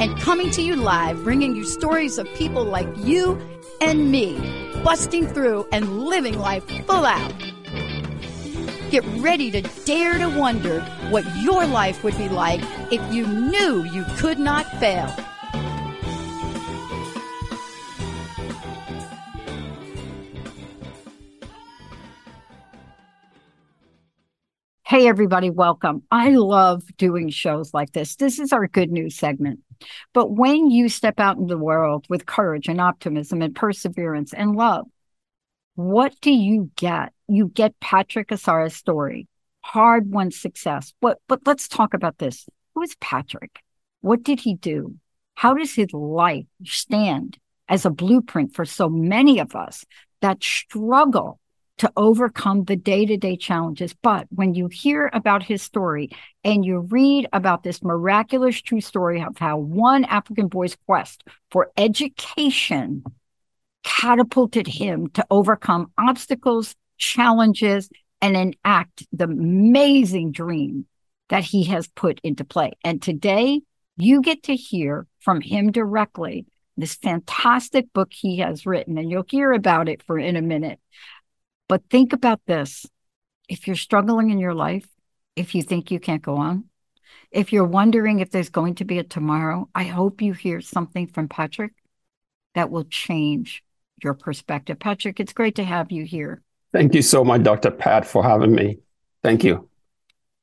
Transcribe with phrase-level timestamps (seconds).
[0.00, 3.36] and coming to you live, bringing you stories of people like you
[3.80, 4.38] and me,
[4.84, 7.34] busting through and living life full out.
[8.90, 10.80] Get ready to dare to wonder
[11.10, 12.60] what your life would be like
[12.92, 15.12] if you knew you could not fail.
[24.86, 26.02] Hey, everybody, welcome.
[26.10, 28.16] I love doing shows like this.
[28.16, 29.60] This is our good news segment.
[30.12, 34.56] But when you step out in the world with courage and optimism and perseverance and
[34.56, 34.86] love,
[35.74, 37.12] what do you get?
[37.28, 39.28] You get Patrick Asare's story,
[39.60, 40.92] hard won success.
[41.00, 42.46] But but let's talk about this.
[42.74, 43.60] Who is Patrick?
[44.00, 44.96] What did he do?
[45.34, 49.84] How does his life stand as a blueprint for so many of us
[50.20, 51.38] that struggle
[51.78, 53.94] to overcome the day to day challenges.
[53.94, 56.10] But when you hear about his story
[56.44, 61.70] and you read about this miraculous true story of how one African boy's quest for
[61.76, 63.04] education
[63.84, 67.88] catapulted him to overcome obstacles, challenges,
[68.20, 70.86] and enact the amazing dream
[71.28, 72.72] that he has put into play.
[72.82, 73.60] And today
[73.96, 79.24] you get to hear from him directly this fantastic book he has written, and you'll
[79.28, 80.78] hear about it for in a minute.
[81.68, 82.86] But think about this
[83.48, 84.86] if you're struggling in your life,
[85.36, 86.64] if you think you can't go on,
[87.30, 91.06] if you're wondering if there's going to be a tomorrow, I hope you hear something
[91.06, 91.72] from Patrick
[92.54, 93.62] that will change
[94.02, 94.78] your perspective.
[94.78, 96.42] Patrick, it's great to have you here.
[96.72, 97.70] Thank you so much, Dr.
[97.70, 98.78] Pat, for having me.
[99.22, 99.68] Thank you.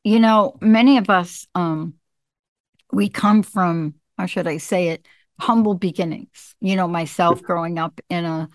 [0.04, 1.96] You know, many of us, um,
[2.92, 5.08] we come from, how should I say it,
[5.40, 6.56] humble beginnings.
[6.62, 8.50] You know, myself growing up in a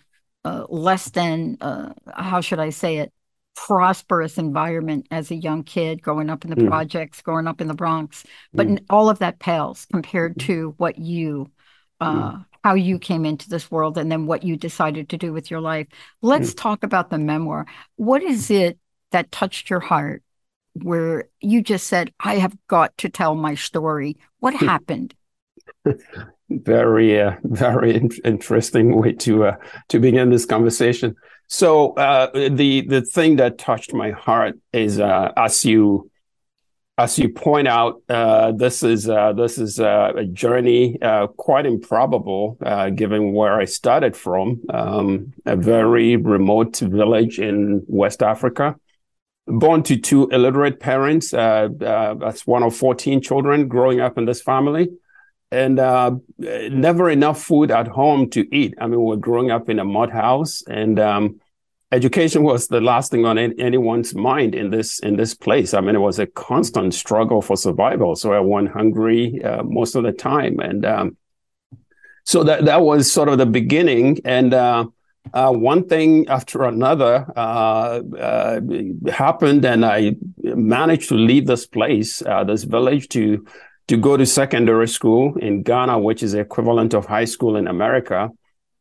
[0.45, 3.13] uh, less than uh, how should I say it
[3.57, 6.69] prosperous environment as a young kid growing up in the mm.
[6.69, 8.25] projects growing up in the Bronx
[8.55, 8.83] but mm.
[8.89, 11.51] all of that pales compared to what you
[12.01, 12.47] uh, mm.
[12.65, 15.61] how you came into this world and then what you decided to do with your
[15.61, 15.89] life
[16.23, 16.57] let's mm.
[16.59, 18.79] talk about the memoir what is it
[19.11, 20.23] that touched your heart
[20.75, 25.15] where you just said I have got to tell my story what happened
[26.51, 29.57] very uh, very in- interesting way to uh,
[29.89, 31.17] to begin this conversation.
[31.47, 36.11] So uh, the the thing that touched my heart is uh, as you
[36.99, 40.99] as you point out, uh, this is uh, this is a journey
[41.37, 42.59] quite improbable
[42.95, 48.77] given where I started from, um, a very remote village in West Africa.
[49.47, 54.91] Born to two illiterate parents, that's one of 14 children growing up in this family
[55.53, 58.75] and uh, never enough food at home to eat.
[58.81, 61.41] I mean, we're growing up in a mud house, and um,
[61.93, 65.75] education was the last thing on anyone's mind in this in this place.
[65.75, 68.15] I mean, it was a constant struggle for survival.
[68.15, 71.17] So I went hungry uh, most of the time, and um,
[72.25, 74.19] so that that was sort of the beginning.
[74.25, 74.87] And uh,
[75.35, 78.61] uh one thing after another uh, uh,
[79.11, 83.45] happened, and I managed to leave this place, this village, to
[83.91, 87.67] to go to secondary school in Ghana, which is the equivalent of high school in
[87.67, 88.31] America.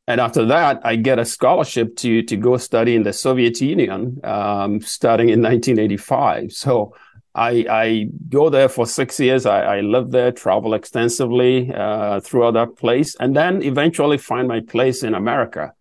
[0.08, 4.22] And after that, I get a scholarship to to go study in the Soviet Union,
[4.24, 6.52] um, starting in 1985.
[6.52, 6.94] So
[7.34, 9.48] I, I go there for six years.
[9.48, 14.59] I, I live there, travel extensively uh, throughout that place, and then eventually find my
[14.59, 15.74] place in America.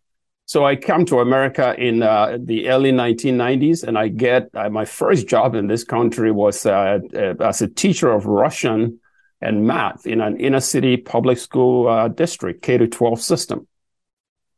[0.46, 4.86] So I come to America in uh, the early 1990s, and I get uh, my
[4.86, 9.00] first job in this country was uh, uh as a teacher of Russian
[9.40, 13.66] and math in an inner city public school uh, district, K to 12 system.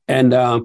[0.09, 0.61] And uh,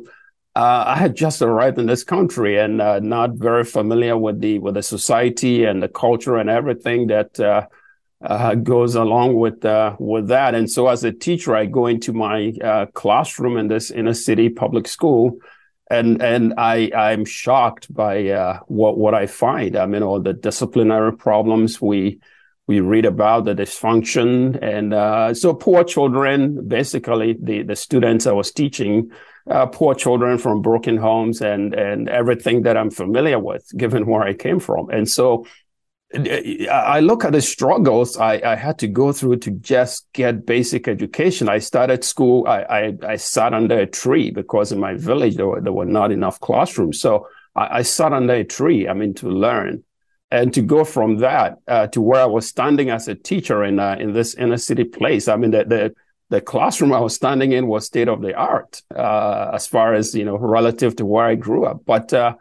[0.56, 4.60] uh, I had just arrived in this country and uh, not very familiar with the
[4.60, 7.68] with the society and the culture and everything that uh,
[8.24, 9.66] uh, goes along with
[10.00, 10.56] with that.
[10.56, 12.54] And so, as a teacher, I go into my
[12.94, 15.40] classroom in this inner city public school,
[15.92, 19.76] and and I I'm shocked by what what I find.
[19.76, 22.20] I mean, all the disciplinary problems we
[22.68, 28.32] we read about the dysfunction and uh, so poor children basically the, the students i
[28.32, 29.12] was teaching
[29.50, 34.24] uh, poor children from broken homes and and everything that i'm familiar with given where
[34.24, 35.46] i came from and so
[36.14, 40.88] I look at the struggles I, I, had to go through to just get basic
[40.88, 41.50] education.
[41.50, 42.48] I started school.
[42.48, 45.86] I, I, I sat under a tree because in my village there were, there were
[45.86, 47.02] not enough classrooms.
[47.02, 48.88] So I, I, sat under a tree.
[48.88, 49.84] I mean to learn,
[50.36, 53.80] and to go from that uh, to where I was standing as a teacher in
[53.80, 55.28] uh, in this inner city place.
[55.28, 55.96] I mean the the,
[56.30, 60.14] the classroom I was standing in was state of the art uh, as far as
[60.14, 62.36] you know relative to where I grew up, but uh,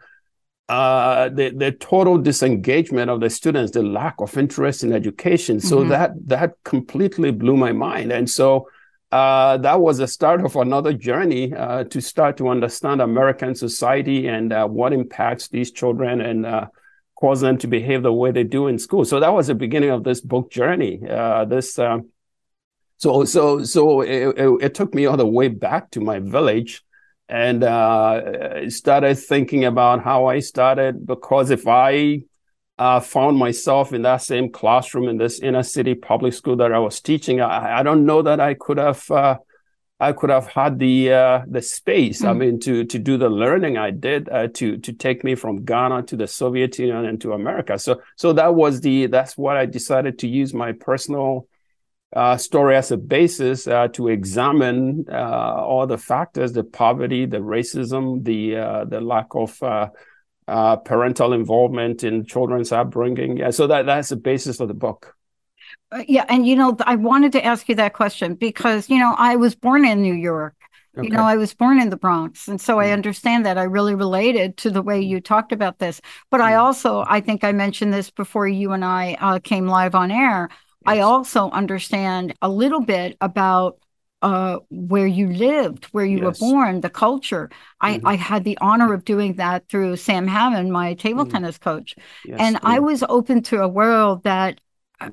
[0.68, 5.60] uh, the the total disengagement of the students, the lack of interest in education.
[5.60, 5.90] So mm-hmm.
[5.90, 8.68] that that completely blew my mind, and so
[9.12, 14.26] uh, that was the start of another journey uh, to start to understand American society
[14.26, 16.66] and uh, what impacts these children and uh,
[17.18, 19.04] cause them to behave the way they do in school.
[19.04, 21.00] So that was the beginning of this book journey.
[21.08, 21.78] Uh, this.
[21.78, 22.10] Um,
[22.96, 26.84] so so so it, it, it took me all the way back to my village
[27.28, 32.22] and uh, started thinking about how I started because if I
[32.78, 36.78] uh, found myself in that same classroom in this inner city public school that I
[36.78, 39.38] was teaching, I, I don't know that I could have uh,
[40.04, 42.20] I could have had the uh, the space.
[42.22, 42.28] Mm.
[42.28, 45.64] I mean, to to do the learning I did uh, to to take me from
[45.64, 47.78] Ghana to the Soviet Union and to America.
[47.78, 51.48] So so that was the that's what I decided to use my personal
[52.14, 57.38] uh, story as a basis uh, to examine uh, all the factors: the poverty, the
[57.38, 59.88] racism, the uh, the lack of uh,
[60.46, 63.38] uh, parental involvement in children's upbringing.
[63.38, 65.16] Yeah, so that that's the basis of the book.
[66.08, 69.36] Yeah, and you know, I wanted to ask you that question because you know I
[69.36, 70.54] was born in New York.
[70.96, 71.08] Okay.
[71.08, 72.46] You know, I was born in the Bronx.
[72.46, 72.84] And so mm.
[72.84, 73.58] I understand that.
[73.58, 76.00] I really related to the way you talked about this.
[76.30, 76.44] But mm.
[76.44, 80.12] I also, I think I mentioned this before you and I uh, came live on
[80.12, 80.50] air.
[80.86, 83.78] I also understand a little bit about
[84.22, 86.40] uh, where you lived, where you yes.
[86.40, 87.50] were born, the culture.
[87.80, 88.06] I, mm-hmm.
[88.06, 91.32] I had the honor of doing that through Sam Hammond, my table mm-hmm.
[91.32, 91.96] tennis coach.
[92.24, 92.38] Yes.
[92.40, 92.66] And mm-hmm.
[92.66, 94.60] I was open to a world that, uh,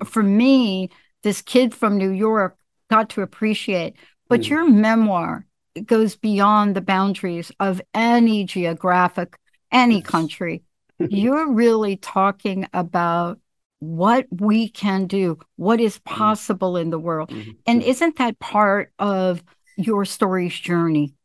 [0.06, 0.90] for me,
[1.24, 2.58] this kid from New York
[2.90, 3.96] got to appreciate.
[4.28, 4.54] But mm-hmm.
[4.54, 5.46] your memoir
[5.86, 9.38] goes beyond the boundaries of any geographic,
[9.72, 10.08] any yes.
[10.08, 10.64] country.
[11.00, 13.40] You're really talking about
[13.80, 16.16] what we can do, what is mm-hmm.
[16.16, 17.30] possible in the world.
[17.30, 17.52] Mm-hmm.
[17.66, 19.44] And isn't that part of
[19.78, 21.16] your story's journey?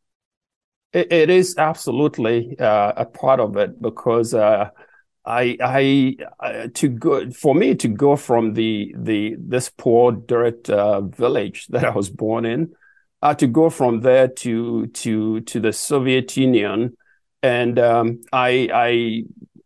[0.97, 4.71] it, it is absolutely uh, a part of it because uh,
[5.27, 11.01] I, I, to go for me to go from the the this poor dirt uh,
[11.01, 12.75] village that I was born in,
[13.23, 16.97] uh, to go from there to to to the Soviet Union,
[17.43, 19.25] and um, I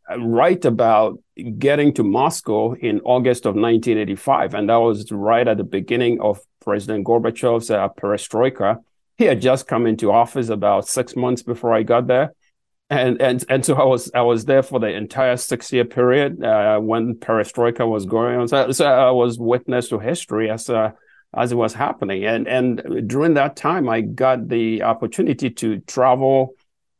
[0.09, 1.19] I write about
[1.59, 6.41] getting to Moscow in August of 1985, and that was right at the beginning of
[6.65, 8.79] President Gorbachev's uh, perestroika.
[9.19, 12.33] He had just come into office about six months before I got there,
[12.91, 16.43] and and and so I was I was there for the entire six year period
[16.43, 18.49] uh, when perestroika was going on.
[18.49, 20.91] So, so, I was witness to history as uh,
[21.33, 26.55] as it was happening, and and during that time I got the opportunity to travel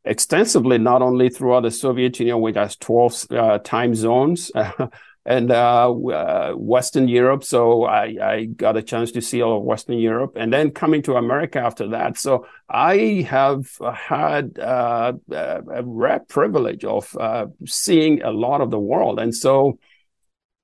[0.05, 4.49] extensively, not only throughout the Soviet Union, which has 12 uh, time zones,
[5.25, 7.43] and uh, uh, Western Europe.
[7.43, 11.03] So I, I, got a chance to see all of Western Europe, and then coming
[11.03, 12.17] to America after that.
[12.17, 18.79] So I have had uh, a rare privilege of uh, seeing a lot of the
[18.79, 19.77] world, and so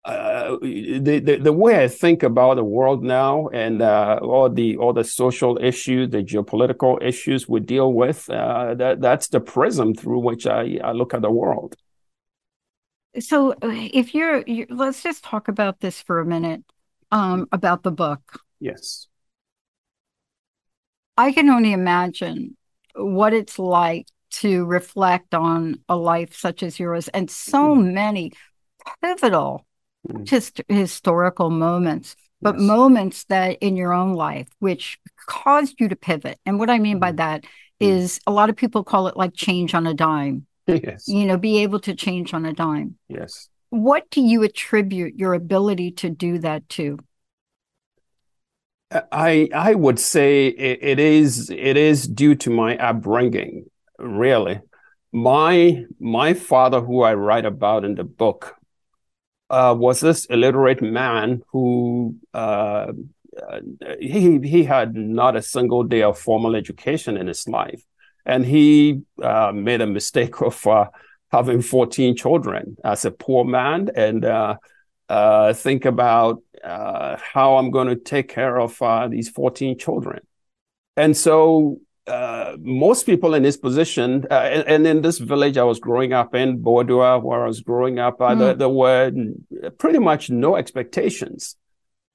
[0.05, 4.77] uh, the, the, the way I think about the world now and uh, all the
[4.77, 10.19] all the social issues, the geopolitical issues we deal with, that that's the prism through
[10.19, 11.75] which I, I look at the world.
[13.19, 16.63] So, uh, if you're, you're, let's just talk about this for a minute
[17.11, 18.41] um, about the book.
[18.59, 19.07] Yes,
[21.17, 22.57] I can only imagine
[22.95, 27.93] what it's like to reflect on a life such as yours and so mm-hmm.
[27.93, 28.31] many
[29.01, 29.65] pivotal
[30.07, 30.23] mm.
[30.23, 32.63] just historical moments, but yes.
[32.63, 36.39] moments that in your own life which caused you to pivot.
[36.45, 37.01] And what I mean mm.
[37.01, 37.45] by that
[37.79, 38.21] is mm.
[38.27, 40.46] a lot of people call it like change on a dime.
[40.67, 41.07] Yes.
[41.07, 42.95] You know, be able to change on a dime.
[43.07, 43.49] Yes.
[43.69, 46.99] What do you attribute your ability to do that to?
[49.11, 53.65] I I would say it, it is it is due to my upbringing,
[53.99, 54.61] really.
[55.11, 58.55] My my father, who I write about in the book,
[59.49, 62.93] uh, was this illiterate man who uh,
[63.99, 67.83] he he had not a single day of formal education in his life,
[68.27, 70.85] and he uh, made a mistake of uh,
[71.31, 74.57] having 14 children as a poor man, and uh,
[75.09, 78.77] uh, think about how I'm going to take care of
[79.09, 80.19] these 14 children,
[80.95, 85.63] and so uh, most people in this position, uh, and, and, in this village I
[85.63, 88.39] was growing up in, Boadua, where I was growing up, uh, mm.
[88.39, 89.11] there, there, were
[89.77, 91.57] pretty much no expectations.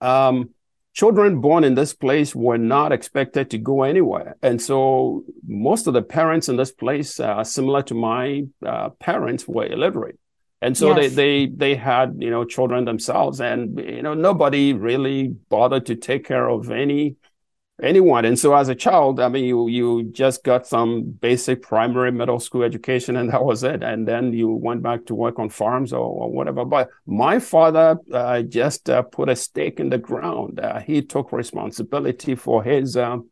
[0.01, 0.51] Um,
[0.93, 4.37] children born in this place were not expected to go anywhere.
[4.43, 9.49] And so most of the parents in this place, uh, similar to my uh, parents,
[9.49, 10.19] were illiterate.
[10.61, 10.97] And so yes.
[10.97, 15.97] they, they, they had, you know, children themselves and, you know, nobody really bothered to
[15.97, 17.17] take care of any
[17.83, 18.25] anyone.
[18.25, 22.41] And so as a child, I mean, you you just got some basic primary middle
[22.41, 23.83] school education, and that was it.
[23.83, 26.65] And then you went back to work on farms or, or whatever.
[26.65, 30.61] But my father uh, just uh, put a stake in the ground.
[30.61, 33.29] Uh, he took responsibility for his um,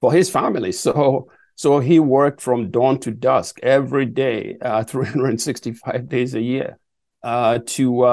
[0.00, 0.72] for his family.
[0.72, 1.28] So.
[1.60, 6.78] So he worked from dawn to dusk every day, uh, 365 days a year,
[7.24, 8.04] uh, to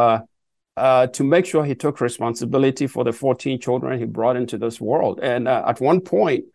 [0.78, 4.82] uh, to make sure he took responsibility for the 14 children he brought into this
[4.82, 5.20] world.
[5.22, 6.46] And uh, at one point,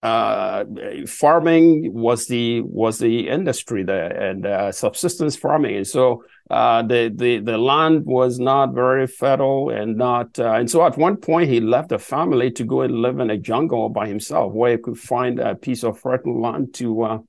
[0.00, 0.64] uh,
[1.08, 5.74] farming was the was the industry there, and uh, subsistence farming.
[5.74, 10.38] And so uh, the the the land was not very fertile, and not.
[10.38, 13.36] And so at one point, he left the family to go and live in a
[13.36, 17.26] jungle by himself, where he could find a piece of fertile land to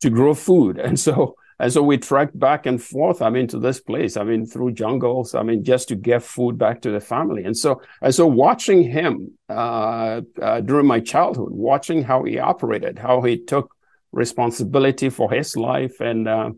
[0.00, 0.78] to grow food.
[0.82, 4.22] And so and so we trekked back and forth, I mean, to this place, I
[4.22, 7.42] mean, through jungles, I mean, just to get food back to the family.
[7.44, 12.98] And so, and so watching him uh, uh, during my childhood, watching how he operated,
[12.98, 13.74] how he took
[14.12, 16.50] responsibility for his life and uh,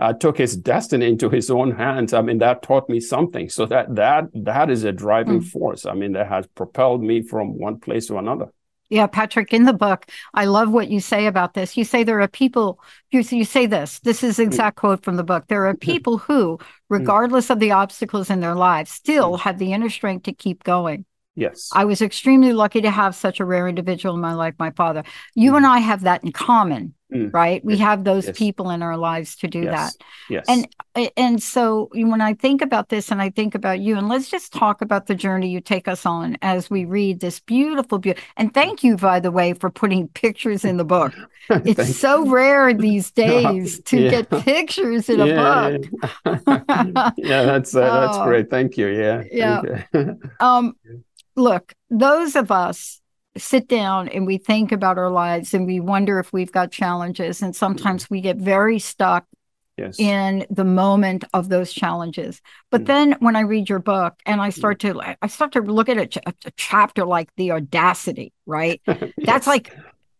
[0.00, 2.12] uh, took his destiny into his own hands.
[2.12, 3.48] I mean, that taught me something.
[3.48, 5.48] So that that that is a driving mm.
[5.48, 5.86] force.
[5.86, 8.46] I mean, that has propelled me from one place to another.
[8.90, 11.76] Yeah, Patrick, in the book, I love what you say about this.
[11.76, 12.80] You say there are people,
[13.10, 14.44] you, you say this, this is mm.
[14.44, 15.46] exact quote from the book.
[15.46, 16.66] There are people who, mm.
[16.88, 19.40] regardless of the obstacles in their lives, still mm.
[19.40, 21.04] have the inner strength to keep going.
[21.38, 21.70] Yes.
[21.72, 25.04] I was extremely lucky to have such a rare individual in my life, my father.
[25.34, 26.94] You and I have that in common.
[27.12, 27.32] Mm.
[27.32, 27.64] Right.
[27.64, 27.82] We yes.
[27.82, 28.36] have those yes.
[28.36, 29.96] people in our lives to do yes.
[29.96, 30.04] that.
[30.28, 30.44] Yes.
[30.46, 30.68] And
[31.16, 34.52] and so when I think about this and I think about you, and let's just
[34.52, 38.28] talk about the journey you take us on as we read this beautiful, beautiful.
[38.36, 41.14] And thank you, by the way, for putting pictures in the book.
[41.50, 42.34] It's so you.
[42.34, 44.10] rare these days to yeah.
[44.10, 45.86] get pictures in yeah, a book.
[46.46, 48.24] Yeah, yeah that's uh, that's oh.
[48.24, 48.50] great.
[48.50, 48.88] Thank you.
[48.88, 49.22] Yeah.
[49.32, 49.84] Yeah.
[50.40, 50.76] um,
[51.38, 53.00] look, those of us
[53.36, 57.40] sit down and we think about our lives and we wonder if we've got challenges.
[57.42, 59.24] And sometimes we get very stuck
[59.76, 59.98] yes.
[59.98, 62.42] in the moment of those challenges.
[62.70, 62.86] But mm.
[62.86, 65.98] then when I read your book and I start to, I start to look at
[65.98, 68.80] a, ch- a chapter like the audacity, right?
[68.86, 69.12] yes.
[69.18, 69.72] That's like,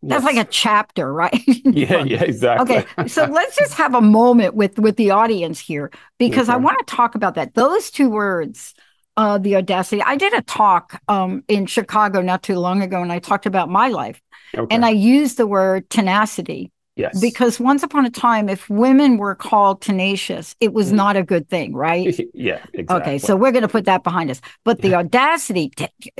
[0.02, 0.34] that's yes.
[0.36, 1.42] like a chapter, right?
[1.64, 2.76] yeah, yeah, exactly.
[2.76, 6.54] okay, so let's just have a moment with with the audience here because okay.
[6.54, 7.54] I want to talk about that.
[7.54, 8.74] Those two words,
[9.18, 10.00] uh, the audacity.
[10.00, 13.68] I did a talk um, in Chicago not too long ago, and I talked about
[13.68, 14.22] my life,
[14.56, 14.72] okay.
[14.72, 16.70] and I used the word tenacity.
[16.94, 17.20] Yes.
[17.20, 20.96] Because once upon a time, if women were called tenacious, it was mm.
[20.96, 22.18] not a good thing, right?
[22.34, 22.96] yeah, exactly.
[22.96, 24.40] Okay, so we're going to put that behind us.
[24.64, 25.72] But the audacity,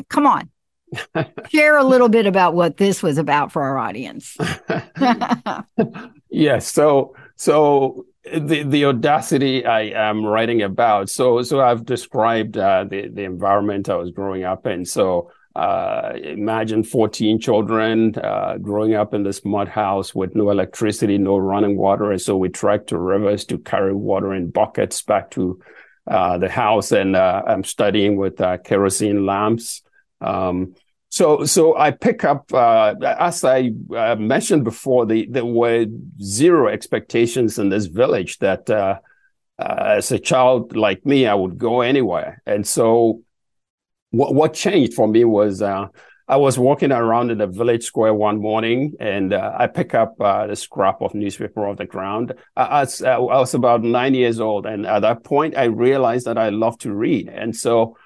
[0.08, 0.50] come on.
[1.50, 4.36] Share a little bit about what this was about for our audience.
[6.30, 6.70] yes.
[6.70, 11.10] So, so the the audacity I am writing about.
[11.10, 14.84] So so I've described uh, the the environment I was growing up in.
[14.84, 21.18] So uh, imagine 14 children uh, growing up in this mud house with no electricity,
[21.18, 25.30] no running water, and so we trekked to rivers to carry water in buckets back
[25.32, 25.60] to
[26.06, 26.92] uh, the house.
[26.92, 29.82] And uh, I'm studying with uh, kerosene lamps.
[30.20, 30.74] Um,
[31.10, 35.86] so, so I pick up, uh, as I uh, mentioned before, the, there were
[36.20, 38.98] zero expectations in this village that, uh,
[39.58, 42.42] uh, as a child like me, I would go anywhere.
[42.46, 43.22] And so,
[44.10, 45.88] what what changed for me was uh,
[46.28, 50.16] I was walking around in the village square one morning, and uh, I pick up
[50.18, 52.34] the scrap of newspaper off the ground.
[52.56, 56.38] I, I, I was about nine years old, and at that point, I realized that
[56.38, 57.96] I love to read, and so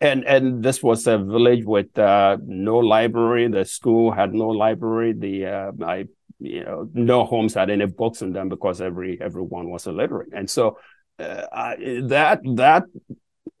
[0.00, 3.48] and and this was a village with uh, no library.
[3.48, 5.12] The school had no library.
[5.12, 6.06] The uh, I
[6.40, 10.30] you know no homes had any books in them because every everyone was illiterate.
[10.32, 10.78] And so
[11.18, 12.84] uh, I, that that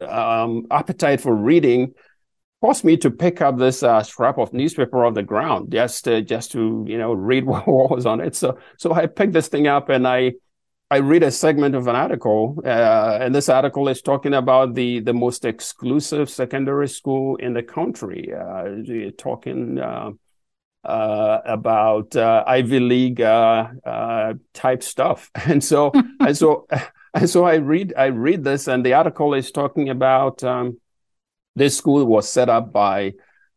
[0.00, 1.94] um, appetite for reading
[2.60, 6.22] forced me to pick up this uh, scrap of newspaper off the ground just to,
[6.22, 8.34] just to you know read what was on it.
[8.34, 10.32] So so I picked this thing up and I
[10.94, 15.00] I read a segment of an article, uh, and this article is talking about the
[15.00, 18.32] the most exclusive secondary school in the country.
[18.32, 20.10] Uh, talking uh,
[20.84, 26.68] uh about uh, Ivy League uh, type stuff, and so and so
[27.12, 30.78] and so I read I read this, and the article is talking about um,
[31.56, 33.14] this school was set up by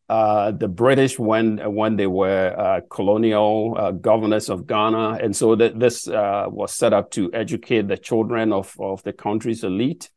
[0.09, 5.55] uh, the British when when they were uh, colonial uh, governors of Ghana, and so
[5.55, 10.09] th- this uh, was set up to educate the children of, of the country's elite,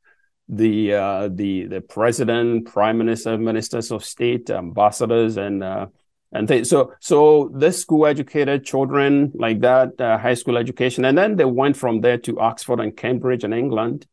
[0.48, 5.86] the uh, the the president, prime minister, ministers of state, ambassadors, and uh,
[6.30, 11.44] and so so this school educated children like that, high school education, and then they
[11.44, 14.06] went from there to Oxford and Cambridge in England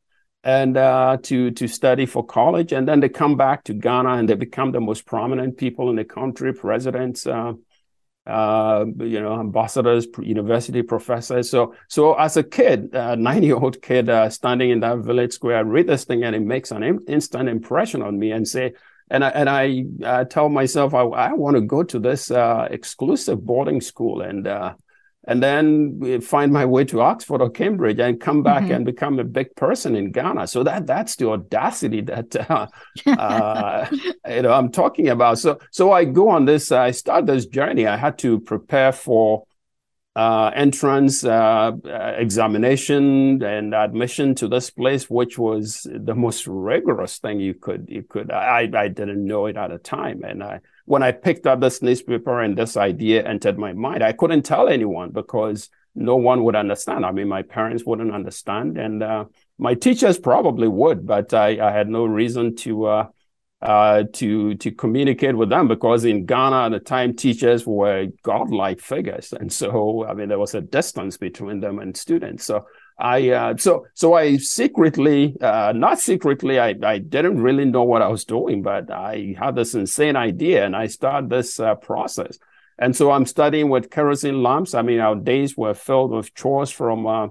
[0.44, 4.30] and uh, to to study for college, and then they come back to Ghana and
[4.30, 7.54] they become the most prominent people in the country, presidents, uh,
[8.26, 11.50] uh, you know, ambassadors, university professors.
[11.50, 15.34] So so as a kid, a nine year old kid uh, standing in that village
[15.34, 18.48] square, I read this thing and it makes an in- instant impression on me, and
[18.48, 18.74] say.
[19.10, 22.68] And I, and I uh, tell myself I, I want to go to this uh,
[22.70, 24.46] exclusive boarding school and
[25.28, 28.72] and then find my way to Oxford or Cambridge and come back mm-hmm.
[28.72, 30.48] and become a big person in Ghana.
[30.48, 32.68] So that that's the audacity that uh,
[33.06, 33.86] uh,
[34.30, 35.40] you know I'm talking about.
[35.40, 36.72] So so I go on this.
[36.72, 37.86] I start this journey.
[37.86, 39.44] I had to prepare for
[40.18, 41.74] uh, entrance uh,
[42.18, 48.02] examination and admission to this place, which was the most rigorous thing you could you
[48.02, 48.32] could.
[48.32, 51.84] I I didn't know it at the time, and I when I picked up this
[51.84, 56.56] newspaper and this idea entered my mind, I couldn't tell anyone because no one would
[56.56, 57.06] understand.
[57.06, 59.26] I mean, my parents wouldn't understand, and uh,
[59.60, 62.88] my teachers probably would, but I, I had no reason to
[63.62, 68.80] uh, to to communicate with them because in Ghana at the time, teachers were godlike
[68.80, 72.46] figures, and so I mean, there was a distance between them and students.
[72.46, 72.66] So
[73.00, 78.02] I uh, so so I secretly, uh, not secretly, I, I didn't really know what
[78.02, 82.38] I was doing, but I had this insane idea, and I started this uh, process.
[82.80, 84.76] And so I'm studying with kerosene lamps.
[84.76, 87.30] I mean, our days were filled with chores from uh,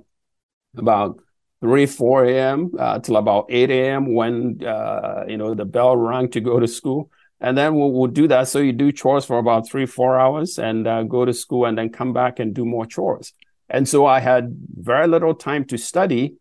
[0.77, 1.21] about
[1.67, 2.71] three, four a.m.
[2.79, 4.15] Uh, till about eight a.m.
[4.15, 7.11] when uh, you know the bell rang to go to school.
[7.39, 8.49] And then we'll, we'll do that.
[8.49, 11.91] So you do chores for about three, four hours, and go to school, and then
[11.91, 13.35] come back and do more chores.
[13.69, 16.37] And so I had very little time to study.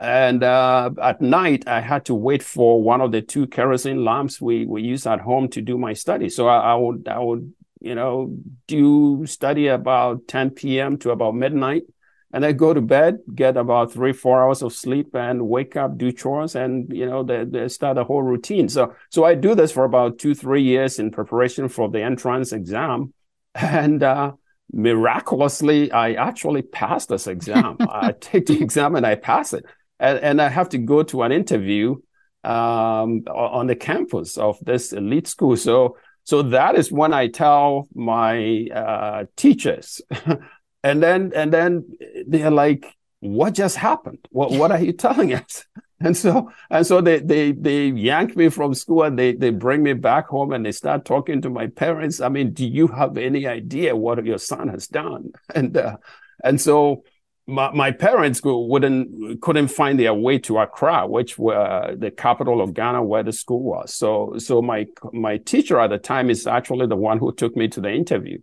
[0.00, 4.40] And uh, at night, I had to wait for one of the two kerosene lamps
[4.40, 6.28] we, we use at home to do my study.
[6.28, 10.98] So I, I would, I would, you know, do study about 10 p.m.
[10.98, 11.82] to about midnight,
[12.32, 15.98] and then go to bed, get about three, four hours of sleep, and wake up,
[15.98, 18.68] do chores, and you know, they, they start a whole routine.
[18.68, 22.52] So, so I do this for about two, three years in preparation for the entrance
[22.52, 23.12] exam,
[23.54, 24.32] and uh,
[24.72, 27.76] miraculously, I actually passed this exam.
[27.80, 29.64] I take the exam and I pass it.
[30.00, 31.96] And, and I have to go to an interview
[32.44, 35.56] um, on the campus of this elite school.
[35.56, 40.00] So, so that is when I tell my uh, teachers,
[40.82, 41.84] and then and then
[42.26, 44.26] they're like, "What just happened?
[44.30, 45.66] What what are you telling us?"
[46.04, 49.82] And so, and so they, they, they yank me from school and they, they bring
[49.82, 52.20] me back home and they start talking to my parents.
[52.20, 55.32] I mean, do you have any idea what your son has done?
[55.54, 55.98] And, uh,
[56.42, 57.04] and so
[57.46, 62.74] my, my parents wouldn't, couldn't find their way to Accra, which were the capital of
[62.74, 63.94] Ghana where the school was.
[63.94, 67.68] So, so my, my teacher at the time is actually the one who took me
[67.68, 68.38] to the interview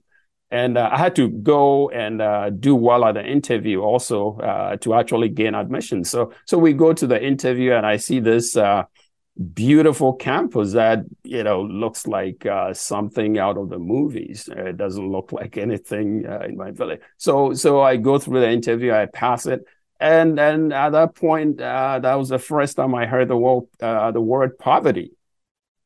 [0.51, 4.77] and uh, I had to go and uh, do well at the interview also uh,
[4.77, 6.03] to actually gain admission.
[6.03, 8.83] So, so we go to the interview, and I see this uh,
[9.53, 14.49] beautiful campus that you know looks like uh, something out of the movies.
[14.51, 17.01] It doesn't look like anything uh, in my village.
[17.17, 19.65] So, so I go through the interview, I pass it,
[19.99, 24.21] and then at that point, that was the first time I heard the word the
[24.21, 25.11] word poverty.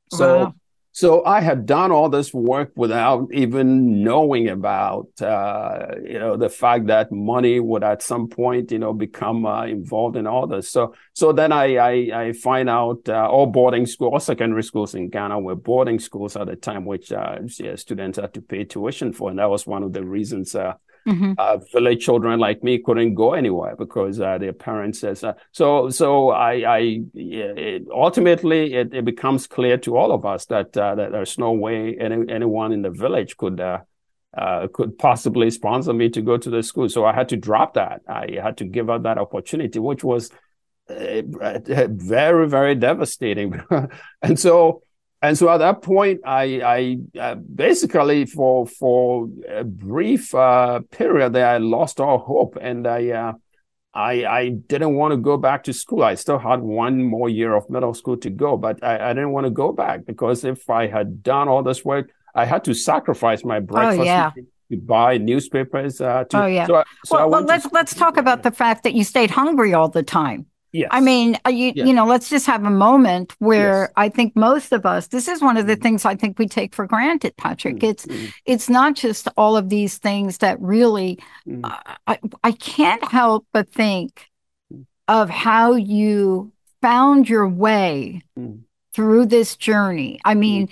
[0.10, 0.40] So.
[0.40, 0.56] Wow
[0.96, 6.50] so I had done all this work without even knowing about, uh, you know, the
[6.50, 10.70] fact that money would at some point, you know, become uh, involved in all this.
[10.70, 14.94] So, so then I, I, I find out uh, all boarding school, all secondary schools
[14.94, 18.64] in Ghana were boarding schools at the time, which uh, yeah, students had to pay
[18.64, 20.76] tuition for, and that was one of the reasons uh,
[21.08, 21.34] Mm-hmm.
[21.38, 25.90] Uh, village children like me couldn't go anywhere because uh, their parents says uh, so.
[25.90, 30.96] So I, I it, ultimately it, it, becomes clear to all of us that, uh,
[30.96, 33.80] that there's no way any, anyone in the village could uh,
[34.38, 36.88] uh, could possibly sponsor me to go to the school.
[36.88, 38.02] So I had to drop that.
[38.08, 40.32] I had to give up that opportunity, which was
[40.88, 43.62] very very devastating.
[44.22, 44.84] and so
[45.24, 51.32] and so at that point, I, I uh, basically for for a brief uh, period
[51.32, 53.34] there, I lost all hope, and I, uh,
[53.94, 56.04] I I didn't want to go back to school.
[56.04, 59.32] I still had one more year of middle school to go, but I, I didn't
[59.32, 62.74] want to go back because if I had done all this work, I had to
[62.74, 64.02] sacrifice my breakfast.
[64.02, 64.32] Oh, yeah.
[64.72, 66.02] To buy newspapers.
[66.02, 66.68] Uh, to, oh yeah.
[66.68, 69.88] So, so well, well let's let's talk about the fact that you stayed hungry all
[69.88, 70.48] the time.
[70.74, 70.90] Yes.
[70.92, 71.88] I mean, uh, you yes.
[71.88, 73.92] you know, let's just have a moment where yes.
[73.96, 75.08] I think most of us.
[75.08, 75.82] This is one of the mm.
[75.82, 77.76] things I think we take for granted, Patrick.
[77.76, 77.86] Mm-hmm.
[77.86, 78.34] It's mm.
[78.46, 81.20] it's not just all of these things that really.
[81.48, 81.64] Mm-hmm.
[81.64, 84.32] Uh, I I can't help but think
[84.74, 84.86] mm.
[85.08, 88.62] of how you found your way mm.
[88.94, 90.20] Through this journey.
[90.24, 90.70] I mean,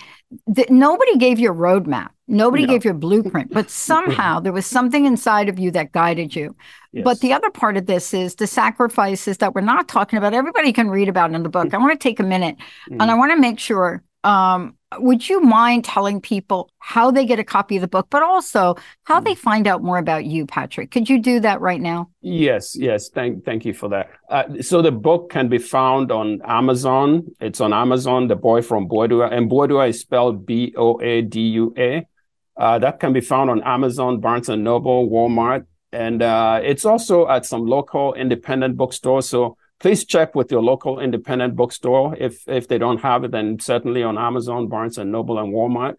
[0.53, 2.09] th- nobody gave you a roadmap.
[2.27, 2.73] Nobody no.
[2.73, 6.55] gave you a blueprint, but somehow there was something inside of you that guided you.
[6.93, 7.03] Yes.
[7.03, 10.33] But the other part of this is the sacrifices that we're not talking about.
[10.33, 11.73] Everybody can read about in the book.
[11.73, 12.57] I want to take a minute
[12.89, 12.97] mm.
[12.99, 14.03] and I want to make sure.
[14.23, 18.23] Um, would you mind telling people how they get a copy of the book, but
[18.23, 19.25] also how mm.
[19.25, 20.91] they find out more about you, Patrick?
[20.91, 22.09] Could you do that right now?
[22.21, 23.09] Yes, yes.
[23.09, 24.09] Thank, thank you for that.
[24.29, 27.27] Uh, so the book can be found on Amazon.
[27.39, 28.27] It's on Amazon.
[28.27, 32.05] The Boy from Boadua, and Boadua is spelled B O A D U A.
[32.57, 37.27] Uh, that can be found on Amazon, Barnes and Noble, Walmart, and uh, it's also
[37.27, 39.27] at some local independent bookstores.
[39.27, 42.15] So please check with your local independent bookstore.
[42.17, 45.95] If if they don't have it, then certainly on Amazon, Barnes and Noble, and Walmart.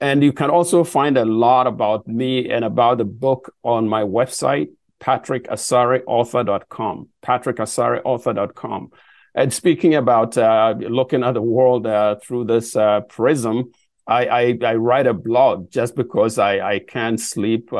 [0.00, 4.02] And you can also find a lot about me and about the book on my
[4.02, 4.68] website,
[5.00, 8.90] patrickasareauthor.com, patrickasareauthor.com.
[9.34, 13.72] And speaking about uh, looking at the world uh, through this uh, prism,
[14.06, 17.70] I, I, I write a blog just because I I can't sleep.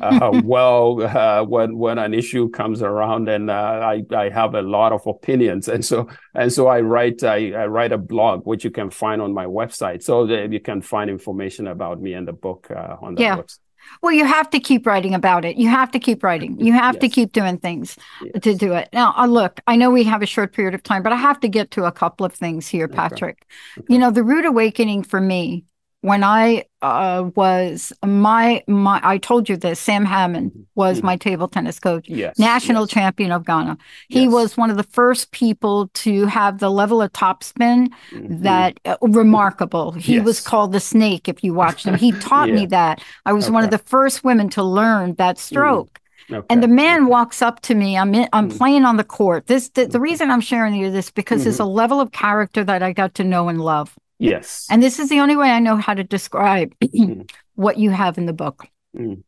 [0.00, 4.62] Uh, well uh, when when an issue comes around and uh, I, I have a
[4.62, 8.64] lot of opinions and so and so I write I, I write a blog which
[8.64, 12.26] you can find on my website so that you can find information about me and
[12.26, 13.36] the book uh, on the yeah.
[13.36, 13.58] website.
[14.02, 15.56] Well, you have to keep writing about it.
[15.56, 16.58] You have to keep writing.
[16.60, 17.02] You have yes.
[17.02, 18.42] to keep doing things yes.
[18.42, 18.88] to do it.
[18.92, 21.40] Now, uh, look, I know we have a short period of time, but I have
[21.40, 23.46] to get to a couple of things here, Patrick.
[23.78, 23.84] Okay.
[23.84, 23.94] Okay.
[23.94, 25.64] You know, the root awakening for me
[26.02, 30.62] when I uh, was my my I told you this Sam Hammond mm-hmm.
[30.74, 31.06] was mm-hmm.
[31.06, 32.90] my table tennis coach yes, national yes.
[32.90, 33.76] champion of Ghana
[34.08, 34.32] he yes.
[34.32, 38.42] was one of the first people to have the level of topspin mm-hmm.
[38.42, 42.54] that uh, remarkable he was called the snake if you watched him he taught yeah.
[42.54, 43.54] me that I was okay.
[43.54, 45.54] one of the first women to learn that mm-hmm.
[45.54, 46.44] stroke Okay.
[46.50, 47.96] And the man walks up to me.
[47.96, 48.58] I'm in, I'm mm.
[48.58, 49.46] playing on the court.
[49.46, 51.44] This the, the, reason I'm sharing you this because mm-hmm.
[51.44, 53.94] there's a level of character that I got to know and love.
[54.18, 54.66] Yes.
[54.70, 57.30] And this is the only way I know how to describe mm.
[57.54, 58.66] what you have in the book.
[58.96, 59.22] Mm.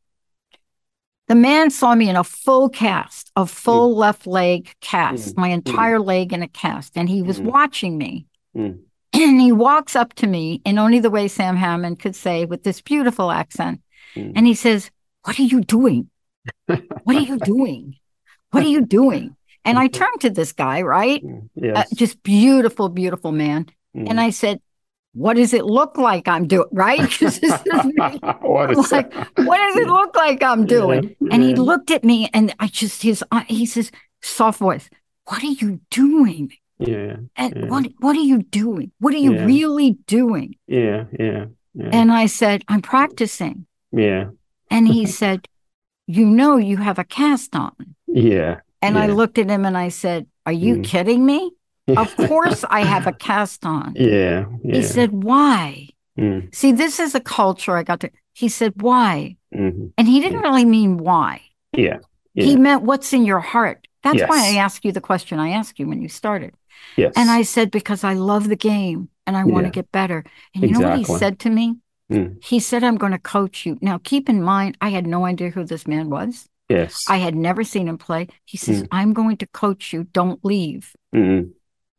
[1.26, 3.98] The man saw me in a full cast, a full mm.
[3.98, 5.38] left leg cast, mm.
[5.38, 5.54] my mm.
[5.54, 8.26] entire leg in a cast, and he was watching me.
[9.14, 12.62] And he walks up to me in only the way Sam Hammond could say with
[12.62, 13.80] this beautiful accent.
[14.14, 14.90] And he says,
[15.24, 16.10] What are you doing?
[16.66, 17.96] What are you doing?
[18.50, 19.34] What are you doing?
[19.64, 21.24] And I turned to this guy, right?
[21.54, 21.76] Yes.
[21.90, 23.66] Uh, just beautiful, beautiful man.
[23.94, 24.60] And I said,
[25.12, 26.68] what does it look like I'm doing?
[26.70, 27.00] Right?
[28.40, 31.16] what, is like, what does it look like I'm doing?
[31.20, 31.48] Yeah, and yeah.
[31.50, 33.90] he looked at me and I just, his, uh, he says,
[34.20, 34.88] soft voice,
[35.26, 36.52] what are you doing?
[36.78, 37.16] Yeah.
[37.36, 37.66] And yeah.
[37.66, 38.92] what, what are you doing?
[39.00, 40.56] What are you really doing?
[40.66, 41.04] Yeah.
[41.18, 41.46] Yeah.
[41.92, 43.66] And I said, I'm practicing.
[43.92, 44.30] Yeah.
[44.70, 45.48] And he said,
[46.06, 47.74] you know, you have a cast on.
[48.06, 48.60] Yeah.
[48.80, 50.84] And I looked at him and I said, are you mm.
[50.84, 51.50] kidding me?
[51.96, 53.94] Of course I have a cast on.
[53.96, 54.46] Yeah.
[54.62, 54.74] yeah.
[54.74, 55.88] He said, Why?
[56.18, 56.54] Mm.
[56.54, 58.10] See, this is a culture I got to.
[58.34, 59.36] He said, Why?
[59.54, 59.88] Mm-hmm.
[59.96, 61.42] And he didn't really mean why.
[61.72, 61.98] Yeah.
[62.34, 62.44] yeah.
[62.44, 63.86] He meant what's in your heart.
[64.02, 64.28] That's yes.
[64.28, 66.54] why I asked you the question I asked you when you started.
[66.96, 67.12] Yes.
[67.16, 70.24] And I said, Because I love the game and I want to get better.
[70.54, 70.84] And you exactly.
[70.84, 71.76] know what he said to me?
[72.10, 72.42] Mm.
[72.42, 73.78] He said, I'm going to coach you.
[73.80, 76.48] Now, keep in mind, I had no idea who this man was.
[76.68, 77.04] Yes.
[77.08, 78.28] I had never seen him play.
[78.44, 78.88] He says, mm.
[78.90, 80.04] I'm going to coach you.
[80.04, 80.94] Don't leave.
[81.14, 81.52] Mm.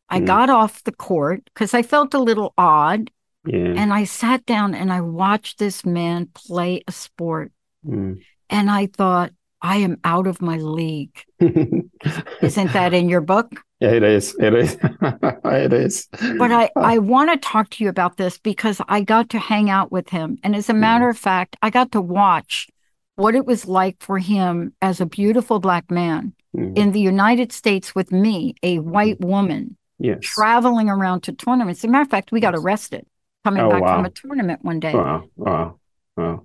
[0.09, 0.25] I mm.
[0.25, 3.11] got off the court because I felt a little odd.
[3.45, 3.73] Yeah.
[3.77, 7.51] And I sat down and I watched this man play a sport.
[7.85, 8.21] Mm.
[8.49, 11.23] And I thought, I am out of my league.
[11.39, 13.61] Isn't that in your book?
[13.79, 14.35] Yeah, it is.
[14.39, 14.77] It is.
[14.81, 16.07] it is.
[16.37, 19.69] But I, I want to talk to you about this because I got to hang
[19.69, 20.37] out with him.
[20.43, 20.79] And as a mm.
[20.79, 21.11] matter mm.
[21.11, 22.67] of fact, I got to watch
[23.15, 26.77] what it was like for him as a beautiful black man mm.
[26.77, 30.19] in the United States with me, a white woman yes.
[30.21, 31.81] traveling around to tournaments.
[31.81, 33.05] As a matter of fact, we got arrested
[33.43, 33.95] coming oh, back wow.
[33.95, 34.93] from a tournament one day.
[34.93, 35.79] Wow, wow,
[36.17, 36.43] wow.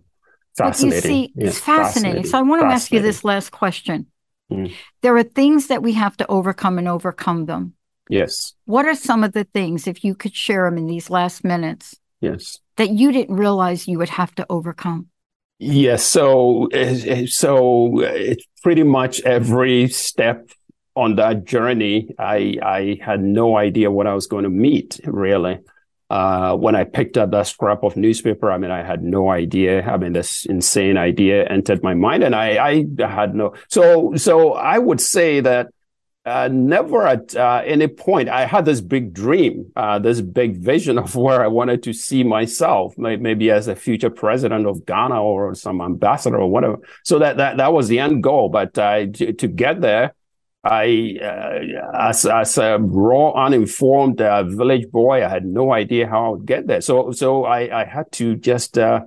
[0.57, 0.90] Fascinating.
[0.90, 1.85] But you see, yes, it's fascinating.
[1.85, 2.27] fascinating.
[2.27, 4.07] So I want to ask you this last question.
[4.53, 4.73] Mm.
[5.03, 7.75] There are things that we have to overcome and overcome them.
[8.09, 8.53] Yes.
[8.67, 11.97] What are some of the things, if you could share them in these last minutes?
[12.21, 12.59] Yes.
[12.77, 15.09] That you didn't realize you would have to overcome?
[15.59, 16.05] Yes.
[16.05, 20.51] So, eh, eh, so it's pretty much every step
[20.96, 25.59] on that journey, I, I had no idea what I was going to meet really.
[26.11, 29.83] Uh, when I picked up that scrap of newspaper, I mean, I had no idea.
[29.83, 34.52] I mean, this insane idea entered my mind and I, I had no, so, so
[34.52, 35.68] I would say that
[36.26, 40.98] uh, never at uh, any point I had this big dream, uh, this big vision
[40.98, 45.54] of where I wanted to see myself, maybe as a future president of Ghana or
[45.54, 46.78] some ambassador or whatever.
[47.02, 48.48] So that that that was the end goal.
[48.48, 50.14] But to, to get there,
[50.64, 56.27] I, uh, as, as a raw, uninformed uh, village boy, I had no idea how
[56.27, 56.81] I would get there.
[56.81, 59.00] So, so I, I had to just uh,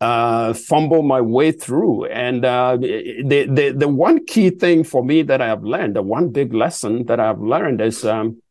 [0.00, 2.06] uh fumble my way through.
[2.06, 6.02] And uh, the, the the one key thing for me that I have learned, the
[6.02, 8.04] one big lesson that I've learned is.
[8.04, 8.42] Um,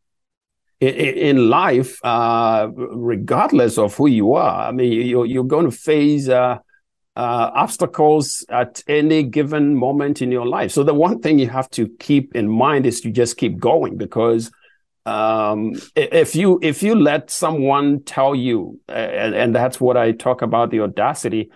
[0.80, 6.28] in, life, uh, regardless of who you are, I mean, you're, you're going to face
[7.14, 10.72] uh, obstacles at any given moment in your life.
[10.72, 13.96] So the one thing you have to keep in mind is to just keep going
[13.96, 14.50] because
[15.04, 20.42] um, if you if you let someone tell you, and, and that's what I talk
[20.42, 21.50] about the audacity.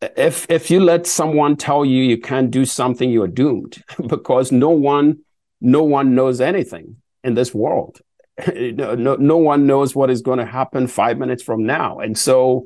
[0.00, 4.70] If if you let someone tell you you can't do something, you're doomed because no
[4.70, 5.18] one
[5.60, 8.00] no one knows anything in this world.
[8.54, 12.16] no, no, no one knows what is going to happen five minutes from now, and
[12.16, 12.64] so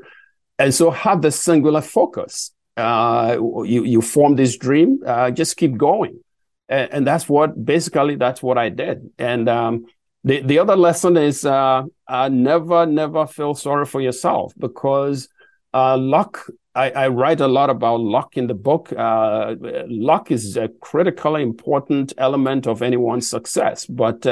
[0.60, 2.52] and so have the singular focus.
[2.76, 6.20] Uh, you you form this dream, uh, just keep going,
[6.68, 9.10] and, and, that's what basically that's what I did.
[9.18, 9.86] And um,
[10.22, 15.28] the the other lesson is uh, uh never never feel sorry for yourself because
[15.74, 16.46] uh, luck.
[16.72, 18.92] I, I, write a lot about luck in the book.
[18.96, 19.56] Uh,
[19.88, 24.24] luck is a critically important element of anyone's success, but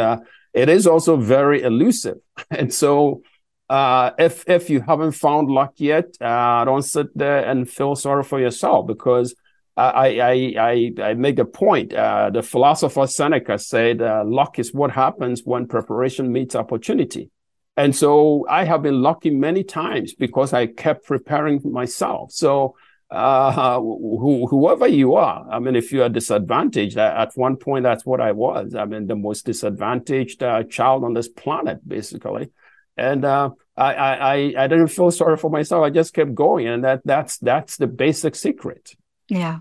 [0.55, 2.19] it is also very elusive,
[2.51, 3.23] and so
[3.69, 8.25] uh, if if you haven't found luck yet, uh, don't sit there and feel sorry
[8.25, 9.35] for yourself because
[9.77, 11.93] I I I, I make a point.
[11.93, 17.31] Uh, the philosopher Seneca said, uh, "Luck is what happens when preparation meets opportunity."
[17.77, 22.33] And so I have been lucky many times because I kept preparing myself.
[22.33, 22.75] So
[23.11, 28.05] uh, wh- whoever you are, I mean, if you are disadvantaged, at one point that's
[28.05, 28.75] what I was.
[28.75, 32.51] I mean, the most disadvantaged child on this planet, basically
[32.99, 34.35] and uh, I, I
[34.65, 35.85] I didn't feel sorry for myself.
[35.85, 38.95] I just kept going, and that that's that's the basic secret.
[39.29, 39.61] Yeah,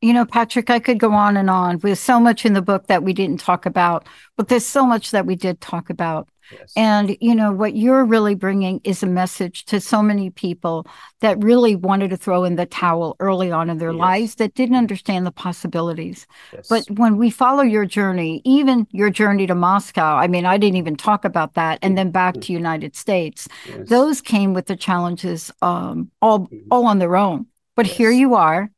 [0.00, 1.78] you know, Patrick, I could go on and on.
[1.78, 5.10] There's so much in the book that we didn't talk about, but there's so much
[5.10, 6.28] that we did talk about.
[6.52, 6.72] Yes.
[6.74, 10.84] And, you know, what you're really bringing is a message to so many people
[11.20, 13.98] that really wanted to throw in the towel early on in their yes.
[13.98, 16.26] lives that didn't understand the possibilities.
[16.52, 16.66] Yes.
[16.68, 20.78] But when we follow your journey, even your journey to Moscow, I mean, I didn't
[20.78, 22.40] even talk about that, and then back mm-hmm.
[22.40, 23.46] to United States,
[23.78, 26.66] those came with the challenges um, all, mm-hmm.
[26.70, 27.46] all on their own.
[27.76, 28.70] But here you are.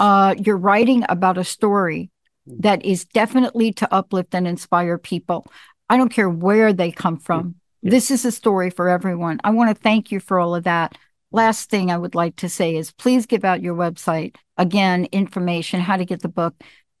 [0.00, 2.10] Uh, you're writing about a story
[2.48, 2.60] mm-hmm.
[2.60, 5.46] that is definitely to uplift and inspire people.
[5.88, 7.56] I don't care where they come from.
[7.82, 7.90] Yeah.
[7.90, 9.40] This is a story for everyone.
[9.44, 10.96] I want to thank you for all of that.
[11.30, 14.36] Last thing I would like to say is please give out your website.
[14.56, 16.54] Again, information, how to get the book.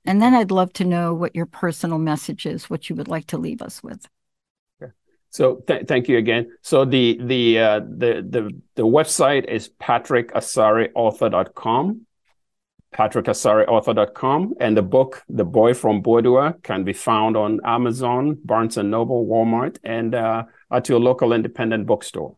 [0.04, 3.28] And then I'd love to know what your personal message is, what you would like
[3.28, 4.06] to leave us with.
[5.34, 6.52] So th- thank you again.
[6.62, 12.06] So the the uh, the the the website is patrickasareauthor.com
[12.94, 14.54] patrickasareauthor.com.
[14.60, 19.26] And the book, The Boy from Boadua, can be found on Amazon, Barnes & Noble,
[19.26, 22.36] Walmart, and uh, at your local independent bookstore.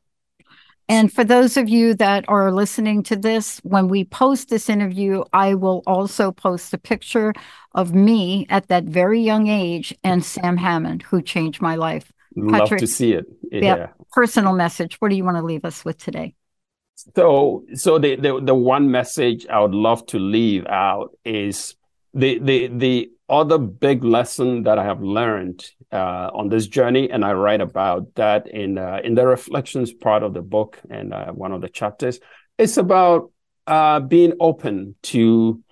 [0.88, 5.24] And for those of you that are listening to this, when we post this interview,
[5.32, 7.32] I will also post a picture
[7.74, 12.12] of me at that very young age and Sam Hammond, who changed my life.
[12.36, 13.26] Patrick, Love to see it.
[13.50, 13.76] Yeah.
[13.76, 13.86] yeah.
[14.12, 14.96] Personal message.
[15.00, 16.34] What do you want to leave us with today?
[16.96, 21.76] So, so the, the the one message I would love to leave out is
[22.14, 27.22] the the the other big lesson that I have learned uh, on this journey, and
[27.22, 31.32] I write about that in uh, in the reflections part of the book and uh,
[31.32, 32.18] one of the chapters.
[32.56, 33.30] It's about
[33.66, 35.62] uh, being open to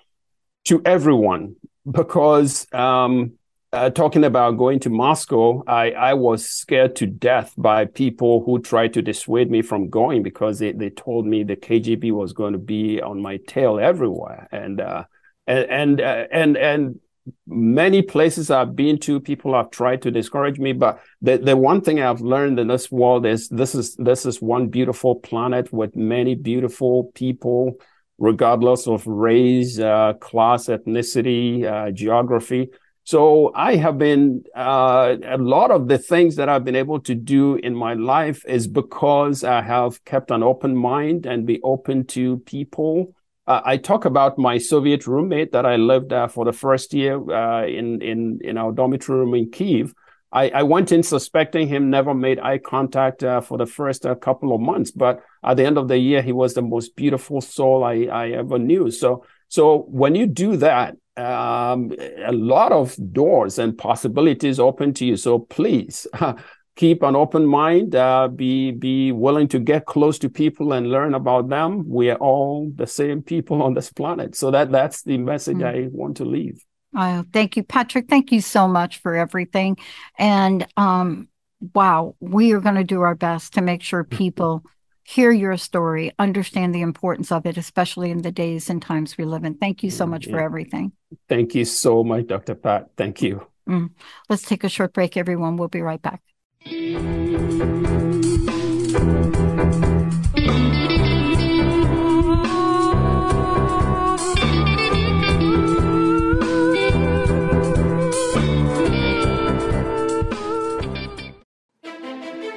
[0.64, 1.56] to everyone
[1.90, 3.38] because um,
[3.74, 8.60] uh, talking about going to Moscow, I, I was scared to death by people who
[8.60, 12.52] tried to dissuade me from going because they, they told me the KGB was going
[12.52, 14.48] to be on my tail everywhere.
[14.52, 15.04] And, uh,
[15.48, 17.00] and, and, uh, and, and
[17.48, 20.72] many places I've been to, people have tried to discourage me.
[20.72, 24.40] But the, the one thing I've learned in this world is this is, this is
[24.40, 27.74] one beautiful planet with many beautiful people,
[28.18, 32.70] regardless of race, uh, class, ethnicity, uh, geography
[33.05, 37.14] so I have been, uh, a lot of the things that I've been able to
[37.14, 42.07] do in my life is because I have kept an open mind and be open
[42.09, 43.14] to people.
[43.47, 47.21] Uh, I talk about my Soviet roommate that I lived uh, for the first year
[47.31, 49.93] uh, in, in, in our dormitory room in Kiev.
[50.33, 54.14] I, I went in suspecting him, never made eye contact uh, for the first uh,
[54.14, 57.43] couple of months, but at the end of the year, he was the most beautiful
[57.43, 58.90] soul I, I ever knew.
[58.90, 61.92] So, so when you do that, um,
[62.24, 65.16] a lot of doors and possibilities open to you.
[65.16, 66.07] So please
[66.77, 67.94] keep an open mind.
[67.94, 71.88] Uh, be be willing to get close to people and learn about them.
[71.88, 74.35] We are all the same people on this planet.
[74.35, 75.66] So that that's the message mm.
[75.66, 76.64] I want to leave.
[76.96, 78.09] Oh, thank you, Patrick.
[78.09, 79.77] Thank you so much for everything.
[80.16, 81.29] And um,
[81.74, 84.64] wow, we are going to do our best to make sure people
[85.05, 89.25] hear your story, understand the importance of it, especially in the days and times we
[89.25, 89.55] live in.
[89.55, 90.93] Thank you so much for everything.
[91.29, 92.55] Thank you so much, Dr.
[92.55, 92.90] Pat.
[92.97, 93.47] Thank you.
[93.69, 93.90] Mm.
[94.29, 95.57] Let's take a short break, everyone.
[95.57, 96.23] We'll be right back.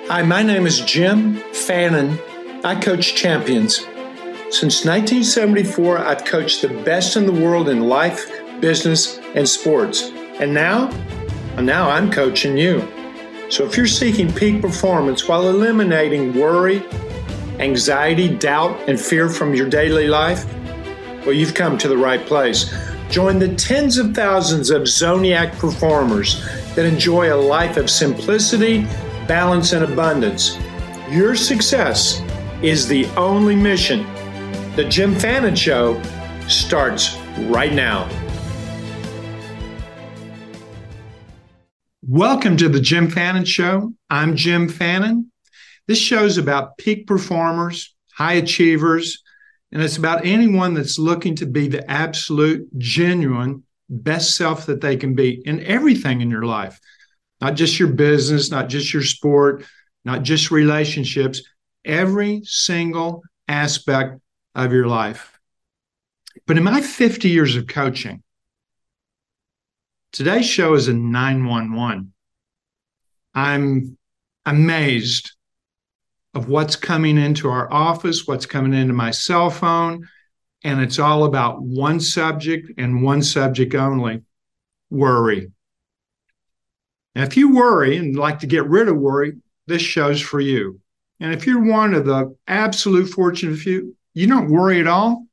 [0.09, 2.17] Hi, my name is Jim Fannin
[2.67, 3.77] I coach champions.
[4.49, 10.11] Since 1974, I've coached the best in the world in life, business, and sports.
[10.41, 10.89] And now,
[11.61, 12.85] now I'm coaching you.
[13.49, 16.83] So if you're seeking peak performance while eliminating worry,
[17.59, 20.45] anxiety, doubt, and fear from your daily life,
[21.25, 22.75] well, you've come to the right place.
[23.09, 28.85] Join the tens of thousands of Zoniac performers that enjoy a life of simplicity,
[29.25, 30.59] balance, and abundance.
[31.09, 32.21] Your success
[32.63, 34.03] is the only mission.
[34.75, 36.01] The Jim Fannin Show
[36.47, 38.09] starts right now.
[42.01, 43.93] Welcome to the Jim Fannin Show.
[44.09, 45.31] I'm Jim Fannin.
[45.87, 49.21] This show is about peak performers, high achievers,
[49.71, 54.97] and it's about anyone that's looking to be the absolute, genuine best self that they
[54.97, 56.79] can be in everything in your life,
[57.39, 59.63] not just your business, not just your sport,
[60.03, 61.43] not just relationships,
[61.87, 64.19] every single aspect
[64.53, 65.39] of your life.
[66.45, 68.21] But in my 50 years of coaching,
[70.11, 72.13] today's show is a 911.
[73.33, 73.97] I'm
[74.45, 75.31] amazed
[76.33, 80.07] of what's coming into our office, what's coming into my cell phone,
[80.63, 84.23] and it's all about one subject and one subject only
[84.89, 85.51] worry.
[87.15, 90.79] Now, if you worry and like to get rid of worry, this show's for you.
[91.19, 95.27] And if you're one of the absolute fortunate few, you don't worry at all.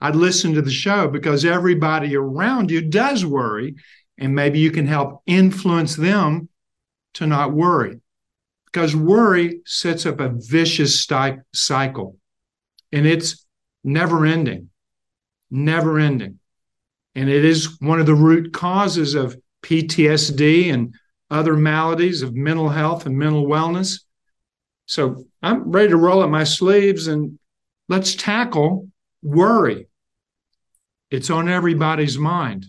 [0.00, 3.76] I'd listen to the show because everybody around you does worry,
[4.18, 6.48] and maybe you can help influence them
[7.14, 8.00] to not worry.
[8.66, 11.06] Because worry sets up a vicious
[11.54, 12.16] cycle,
[12.90, 13.44] and it's
[13.84, 14.70] never ending,
[15.50, 16.38] never ending.
[17.14, 20.94] And it is one of the root causes of PTSD and
[21.30, 24.00] other maladies of mental health and mental wellness.
[24.92, 27.38] So I'm ready to roll up my sleeves and
[27.88, 28.90] let's tackle
[29.22, 29.86] worry.
[31.10, 32.66] It's on everybody's mind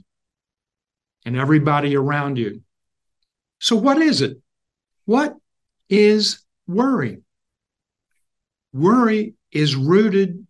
[1.25, 2.61] and everybody around you.
[3.59, 4.37] So, what is it?
[5.03, 5.35] What
[5.89, 7.23] is worry?
[8.71, 10.47] Worry is rooted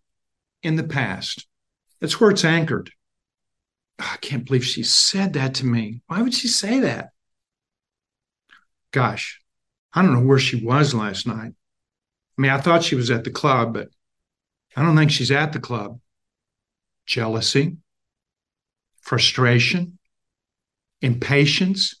[0.62, 1.44] in the past.
[2.00, 2.92] That's where it's anchored.
[4.00, 6.02] Oh, I can't believe she said that to me.
[6.06, 7.08] Why would she say that?
[8.92, 9.40] Gosh,
[9.92, 11.54] I don't know where she was last night.
[12.36, 13.88] I mean, I thought she was at the club, but
[14.76, 16.00] I don't think she's at the club.
[17.06, 17.76] Jealousy,
[19.00, 19.98] frustration,
[21.00, 22.00] impatience,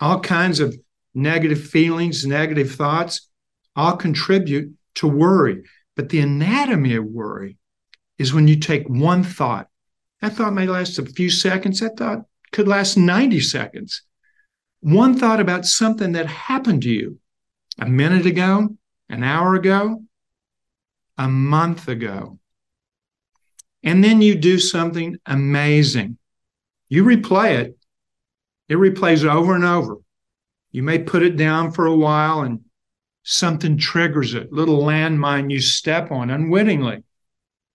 [0.00, 0.76] all kinds of
[1.14, 3.28] negative feelings, negative thoughts,
[3.76, 5.62] all contribute to worry.
[5.94, 7.58] But the anatomy of worry
[8.18, 9.68] is when you take one thought.
[10.20, 11.80] That thought may last a few seconds.
[11.80, 14.02] That thought could last 90 seconds
[14.82, 17.18] one thought about something that happened to you
[17.78, 18.76] a minute ago,
[19.12, 20.02] an hour ago,
[21.18, 22.38] a month ago.
[23.84, 26.16] And then you do something amazing.
[26.88, 27.78] You replay it,
[28.68, 29.98] it replays over and over.
[30.70, 32.60] You may put it down for a while and
[33.22, 37.04] something triggers it, little landmine you step on unwittingly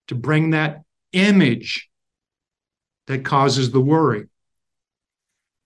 [0.07, 0.81] to bring that
[1.13, 1.87] image
[3.05, 4.25] that causes the worry.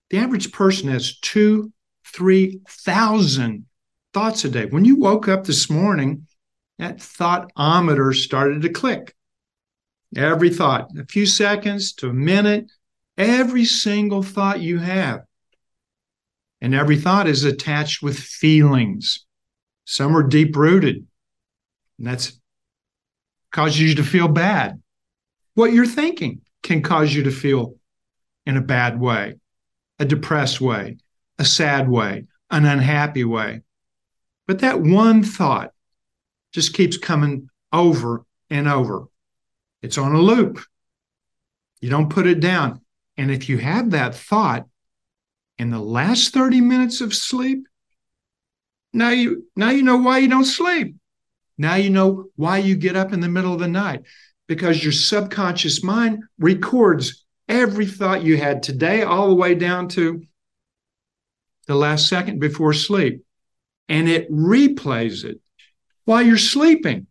[0.10, 1.72] The average person has two,
[2.08, 3.66] 3,000
[4.14, 4.66] thoughts a day.
[4.66, 6.28] When you woke up this morning,
[6.80, 9.16] that thoughtometer started to click.
[10.16, 12.72] Every thought, a few seconds to a minute,
[13.18, 15.22] every single thought you have.
[16.60, 19.26] And every thought is attached with feelings.
[19.86, 21.08] Some are deep rooted,
[21.98, 22.40] and that's
[23.52, 24.82] causes you to feel bad.
[25.56, 27.76] What you're thinking can cause you to feel
[28.46, 29.36] in a bad way
[30.02, 30.98] a depressed way,
[31.38, 33.62] a sad way, an unhappy way.
[34.52, 35.72] But that one thought
[36.52, 39.08] just keeps coming over and over.
[39.82, 40.60] It's on a loop.
[41.80, 42.82] You don't put it down.
[43.16, 44.68] And if you have that thought
[45.58, 47.66] in the last 30 minutes of sleep,
[48.92, 50.98] now you now you know why you don't sleep.
[51.58, 54.02] Now you know why you get up in the middle of the night
[54.50, 60.24] because your subconscious mind records every thought you had today all the way down to
[61.68, 63.24] the last second before sleep
[63.92, 65.42] and it replays it
[66.06, 67.08] while you're sleeping.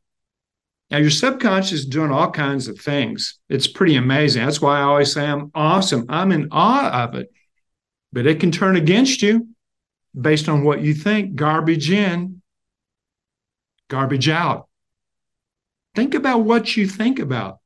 [0.90, 3.38] Now, your subconscious is doing all kinds of things.
[3.50, 4.42] It's pretty amazing.
[4.42, 6.06] That's why I always say I'm awesome.
[6.08, 7.30] I'm in awe of it.
[8.14, 9.48] But it can turn against you
[10.18, 12.40] based on what you think garbage in,
[13.88, 14.66] garbage out.
[15.94, 17.58] Think about what you think about.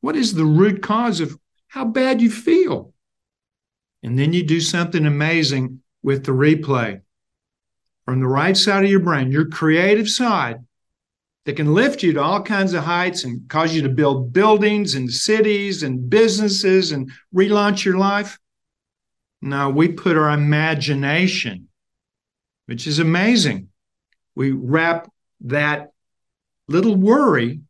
[0.00, 1.38] What is the root cause of
[1.68, 2.94] how bad you feel?
[4.02, 7.02] And then you do something amazing with the replay
[8.06, 10.64] from the right side of your brain, your creative side
[11.44, 14.94] that can lift you to all kinds of heights and cause you to build buildings
[14.94, 18.38] and cities and businesses and relaunch your life.
[19.42, 21.68] Now we put our imagination,
[22.66, 23.68] which is amazing.
[24.34, 25.10] We wrap
[25.42, 25.90] that
[26.68, 27.60] little worry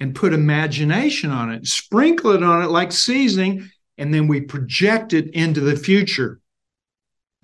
[0.00, 5.12] and put imagination on it, sprinkle it on it like seasoning, and then we project
[5.12, 6.40] it into the future.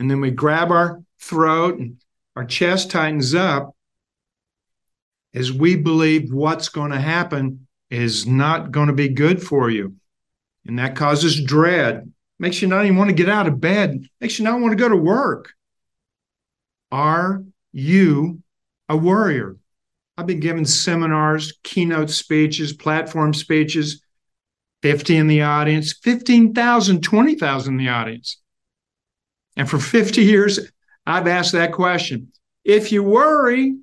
[0.00, 1.96] And then we grab our throat and
[2.36, 3.74] our chest tightens up
[5.32, 9.94] is we believe what's going to happen is not going to be good for you.
[10.66, 14.38] And that causes dread, makes you not even want to get out of bed, makes
[14.38, 15.52] you not want to go to work.
[16.90, 18.42] Are you
[18.88, 19.56] a worrier?
[20.16, 24.02] I've been giving seminars, keynote speeches, platform speeches,
[24.82, 28.40] 50 in the audience, 15,000, 20,000 in the audience.
[29.56, 30.70] And for 50 years,
[31.08, 32.32] I've asked that question.
[32.64, 33.78] If you worry,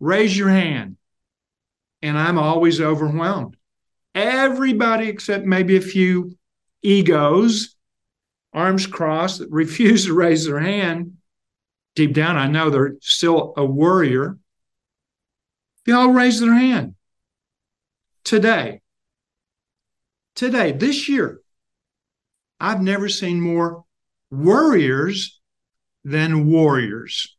[0.00, 0.98] raise your hand.
[2.02, 3.56] And I'm always overwhelmed.
[4.14, 6.36] Everybody, except maybe a few
[6.82, 7.74] egos,
[8.52, 11.16] arms crossed, that refuse to raise their hand.
[11.94, 14.36] Deep down, I know they're still a worrier.
[15.86, 16.96] They all raise their hand.
[18.24, 18.82] Today,
[20.34, 21.40] today, this year,
[22.60, 23.84] I've never seen more
[24.30, 25.40] worriers
[26.04, 27.36] than warriors.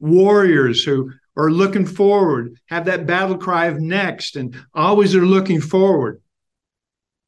[0.00, 5.60] Warriors who are looking forward, have that battle cry of next, and always are looking
[5.60, 6.20] forward.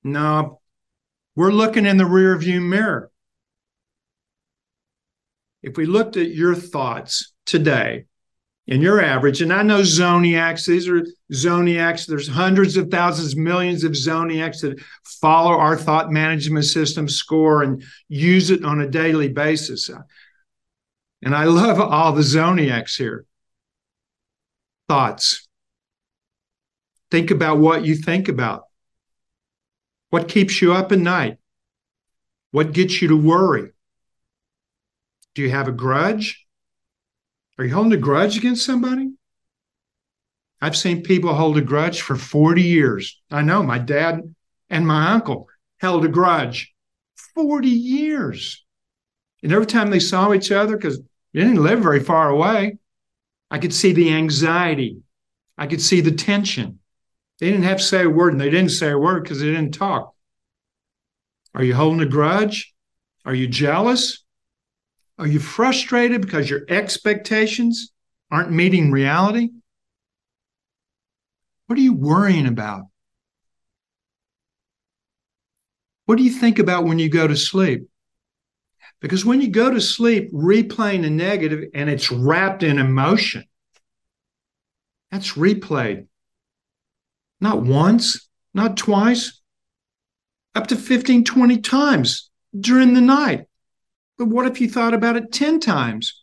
[0.03, 0.61] No,
[1.37, 3.11] we're looking in the rear view mirror.
[5.63, 8.07] If we looked at your thoughts today
[8.67, 13.85] and your average, and I know Zoniacs, these are Zoniacs, there's hundreds of thousands, millions
[13.85, 19.29] of Zoniacs that follow our thought management system score and use it on a daily
[19.29, 19.89] basis.
[21.23, 23.27] And I love all the Zoniacs here
[24.91, 25.47] thoughts.
[27.13, 28.65] Think about what you think about.
[30.09, 31.39] What keeps you up at night?
[32.51, 33.71] What gets you to worry?
[35.37, 36.45] Do you have a grudge?
[37.57, 39.13] Are you holding a grudge against somebody?
[40.61, 43.21] I've seen people hold a grudge for 40 years.
[43.31, 44.35] I know my dad
[44.69, 45.47] and my uncle
[45.79, 46.75] held a grudge
[47.37, 48.65] 40 years.
[49.45, 51.01] And every time they saw each other, because
[51.33, 52.79] they didn't live very far away,
[53.51, 55.03] I could see the anxiety.
[55.59, 56.79] I could see the tension.
[57.39, 59.47] They didn't have to say a word, and they didn't say a word because they
[59.47, 60.15] didn't talk.
[61.55, 62.73] Are you holding a grudge?
[63.25, 64.25] Are you jealous?
[65.19, 67.93] Are you frustrated because your expectations
[68.31, 69.51] aren't meeting reality?
[71.67, 72.85] What are you worrying about?
[76.07, 77.90] What do you think about when you go to sleep?
[79.01, 83.45] Because when you go to sleep, replaying the negative and it's wrapped in emotion,
[85.11, 86.07] that's replayed.
[87.41, 89.41] Not once, not twice,
[90.55, 93.47] up to 15, 20 times during the night.
[94.19, 96.23] But what if you thought about it 10 times?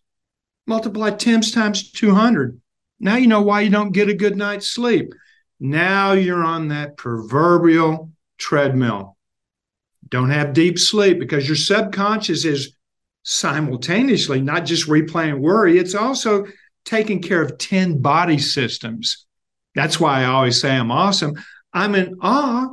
[0.67, 2.61] Multiply 10 times 200.
[2.99, 5.13] Now you know why you don't get a good night's sleep.
[5.59, 9.16] Now you're on that proverbial treadmill
[10.09, 12.75] don't have deep sleep because your subconscious is
[13.23, 16.45] simultaneously not just replaying worry, it's also
[16.85, 19.25] taking care of 10 body systems.
[19.75, 21.33] That's why I always say I'm awesome.
[21.73, 22.69] I'm in awe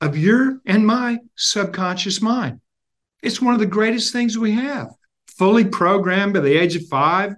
[0.00, 2.60] of your and my subconscious mind.
[3.22, 4.90] It's one of the greatest things we have,
[5.26, 7.34] fully programmed by the age of five,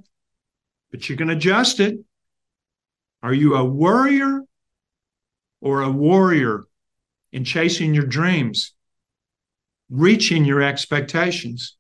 [0.91, 1.99] but you can adjust it.
[3.23, 4.43] Are you a worrier
[5.61, 6.65] or a warrior
[7.33, 8.73] in chasing your dreams?
[9.91, 11.77] Reaching your expectations?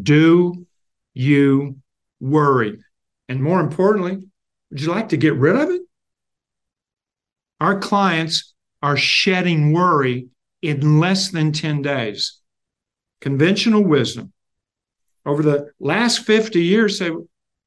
[0.00, 0.66] Do
[1.14, 1.76] you
[2.20, 2.78] worry?
[3.28, 4.26] And more importantly,
[4.70, 5.82] would you like to get rid of it?
[7.60, 8.52] Our clients
[8.82, 10.28] are shedding worry
[10.60, 12.40] in less than 10 days.
[13.20, 14.32] Conventional wisdom.
[15.24, 17.10] Over the last 50 years, say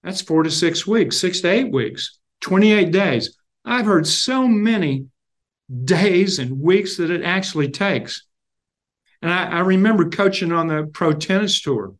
[0.03, 3.37] that's four to six weeks, six to eight weeks, 28 days.
[3.65, 5.07] I've heard so many
[5.83, 8.26] days and weeks that it actually takes.
[9.21, 11.95] And I, I remember coaching on the pro tennis tour.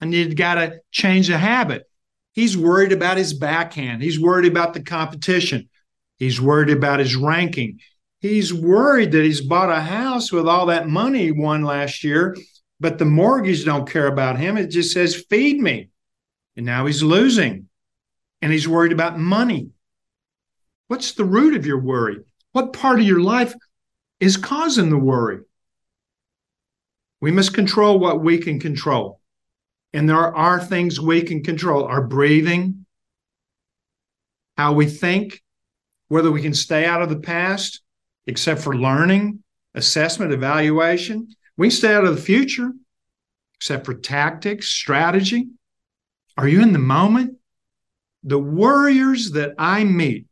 [0.00, 1.84] And you've got to change a habit.
[2.32, 4.02] He's worried about his backhand.
[4.02, 5.68] He's worried about the competition.
[6.16, 7.80] He's worried about his ranking.
[8.20, 12.36] He's worried that he's bought a house with all that money he won last year,
[12.78, 14.56] but the mortgage don't care about him.
[14.56, 15.88] It just says, feed me.
[16.56, 17.68] And now he's losing.
[18.42, 19.70] And he's worried about money.
[20.88, 22.18] What's the root of your worry?
[22.52, 23.54] What part of your life
[24.20, 25.40] is causing the worry?
[27.20, 29.20] We must control what we can control.
[29.92, 32.86] And there are things we can control our breathing,
[34.56, 35.42] how we think,
[36.08, 37.82] whether we can stay out of the past,
[38.26, 39.42] except for learning,
[39.74, 41.28] assessment, evaluation.
[41.56, 42.70] We can stay out of the future,
[43.56, 45.48] except for tactics, strategy.
[46.36, 47.36] Are you in the moment?
[48.22, 50.26] The warriors that I meet,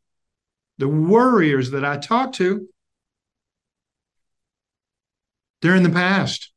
[0.78, 2.68] the warriors that I talk to,
[5.60, 6.52] they're in the past.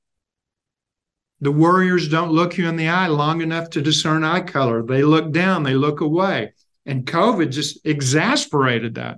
[1.40, 4.84] The warriors don't look you in the eye long enough to discern eye color.
[4.84, 6.54] They look down, they look away.
[6.86, 9.18] And COVID just exasperated that.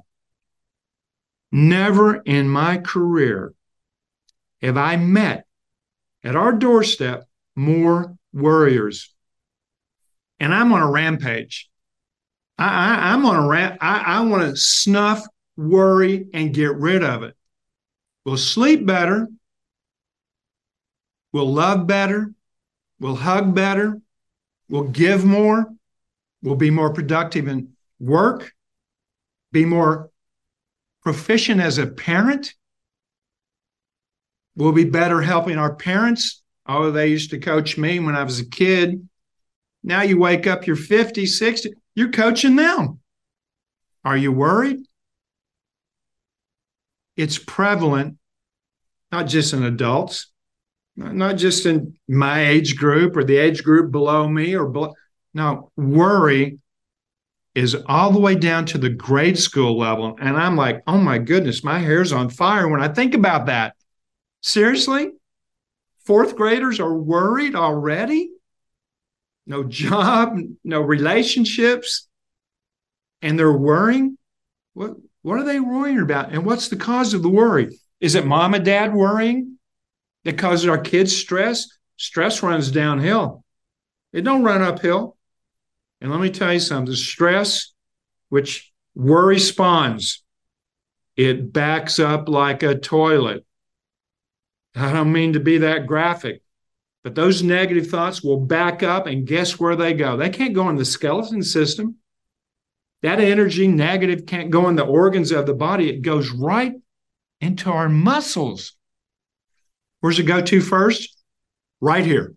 [1.52, 3.54] Never in my career
[4.62, 5.46] have I met
[6.24, 7.26] at our doorstep
[7.56, 9.14] more warriors.
[10.40, 11.70] And I'm on a rampage.
[12.58, 13.78] I, I, am on a ramp.
[13.82, 15.24] I, I want to snuff
[15.58, 17.36] worry and get rid of it.
[18.26, 19.28] We'll sleep better.
[21.34, 22.32] We'll love better.
[23.00, 24.00] We'll hug better.
[24.70, 25.66] We'll give more.
[26.42, 28.54] We'll be more productive in work,
[29.52, 30.10] be more
[31.02, 32.54] proficient as a parent.
[34.56, 36.42] We'll be better helping our parents.
[36.66, 39.08] Oh, they used to coach me when I was a kid.
[39.84, 43.00] Now you wake up, you're 50, 60, you're coaching them.
[44.04, 44.80] Are you worried?
[47.16, 48.18] It's prevalent,
[49.12, 50.33] not just in adults,
[50.96, 54.94] not just in my age group or the age group below me or below.
[55.34, 56.60] No, worry
[57.56, 60.16] is all the way down to the grade school level.
[60.20, 63.76] And I'm like, oh my goodness, my hair's on fire when I think about that.
[64.41, 65.12] Seriously?
[66.06, 68.30] Fourth graders are worried already?
[69.46, 72.08] No job, no relationships,
[73.22, 74.18] and they're worrying?
[74.74, 76.32] What, what are they worrying about?
[76.32, 77.78] And what's the cause of the worry?
[78.00, 79.53] Is it mom and dad worrying?
[80.24, 81.67] That causes our kids stress,
[81.97, 83.43] stress runs downhill.
[84.11, 85.17] It don't run uphill.
[86.01, 87.74] And let me tell you something, the stress,
[88.30, 90.24] which worry spawns,
[91.15, 93.45] it backs up like a toilet.
[94.76, 96.41] I don't mean to be that graphic,
[97.03, 100.17] but those negative thoughts will back up and guess where they go?
[100.17, 101.97] They can't go in the skeleton system.
[103.01, 105.89] That energy negative can't go in the organs of the body.
[105.89, 106.74] It goes right
[107.41, 108.76] into our muscles.
[110.04, 111.16] Where's it go to first?
[111.80, 112.36] Right here.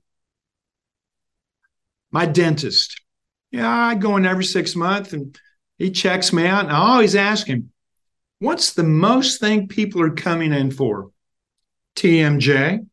[2.12, 3.02] My dentist.
[3.50, 5.36] Yeah, I go in every six months and
[5.76, 6.66] he checks me out.
[6.66, 7.72] And I always ask him,
[8.38, 11.10] what's the most thing people are coming in for?
[11.96, 12.86] TMJ,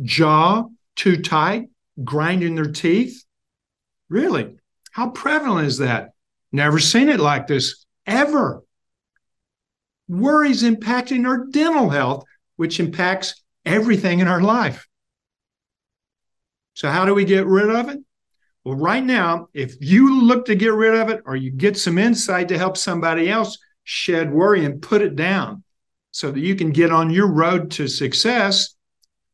[0.00, 1.68] jaw too tight,
[2.04, 3.24] grinding their teeth.
[4.08, 4.58] Really?
[4.92, 6.10] How prevalent is that?
[6.52, 8.62] Never seen it like this ever.
[10.06, 12.22] Worries impacting our dental health,
[12.54, 14.86] which impacts everything in our life.
[16.74, 17.98] So, how do we get rid of it?
[18.64, 21.98] Well, right now, if you look to get rid of it or you get some
[21.98, 25.64] insight to help somebody else shed worry and put it down
[26.12, 28.74] so that you can get on your road to success,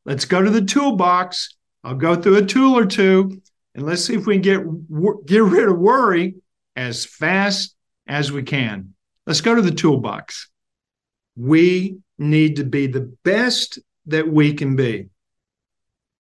[0.07, 1.57] let's go to the toolbox.
[1.85, 3.43] I'll go through a tool or two
[3.75, 6.37] and let's see if we can get, get rid of worry
[6.75, 7.77] as fast
[8.07, 8.95] as we can.
[9.27, 10.49] Let's go to the toolbox.
[11.37, 15.09] We need to be the best that we can be.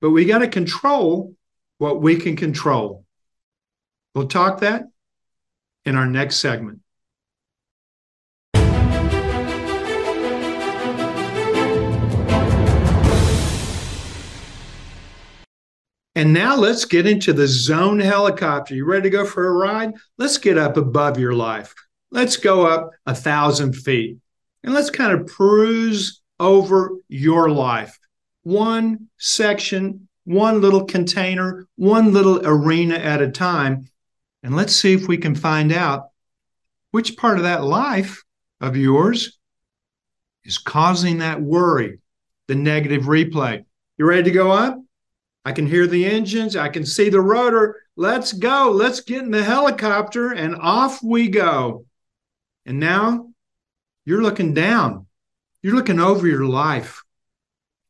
[0.00, 1.34] But we got to control
[1.78, 3.04] what we can control.
[4.14, 4.84] We'll talk that
[5.84, 6.80] in our next segment.
[16.14, 18.74] And now let's get into the zone helicopter.
[18.74, 19.94] You ready to go for a ride?
[20.16, 21.72] Let's get up above your life.
[22.10, 24.18] Let's go up a thousand feet
[24.64, 27.98] and let's kind of cruise over your life.
[28.42, 33.88] One section, one little container, one little arena at a time.
[34.42, 36.08] And let's see if we can find out
[36.90, 38.22] which part of that life
[38.60, 39.38] of yours
[40.44, 41.98] is causing that worry,
[42.46, 43.64] the negative replay.
[43.98, 44.78] You ready to go up?
[45.44, 46.56] I can hear the engines.
[46.56, 47.82] I can see the rotor.
[47.96, 48.70] Let's go.
[48.70, 51.84] Let's get in the helicopter and off we go.
[52.64, 53.30] And now
[54.04, 55.07] you're looking down.
[55.68, 57.02] You're looking over your life.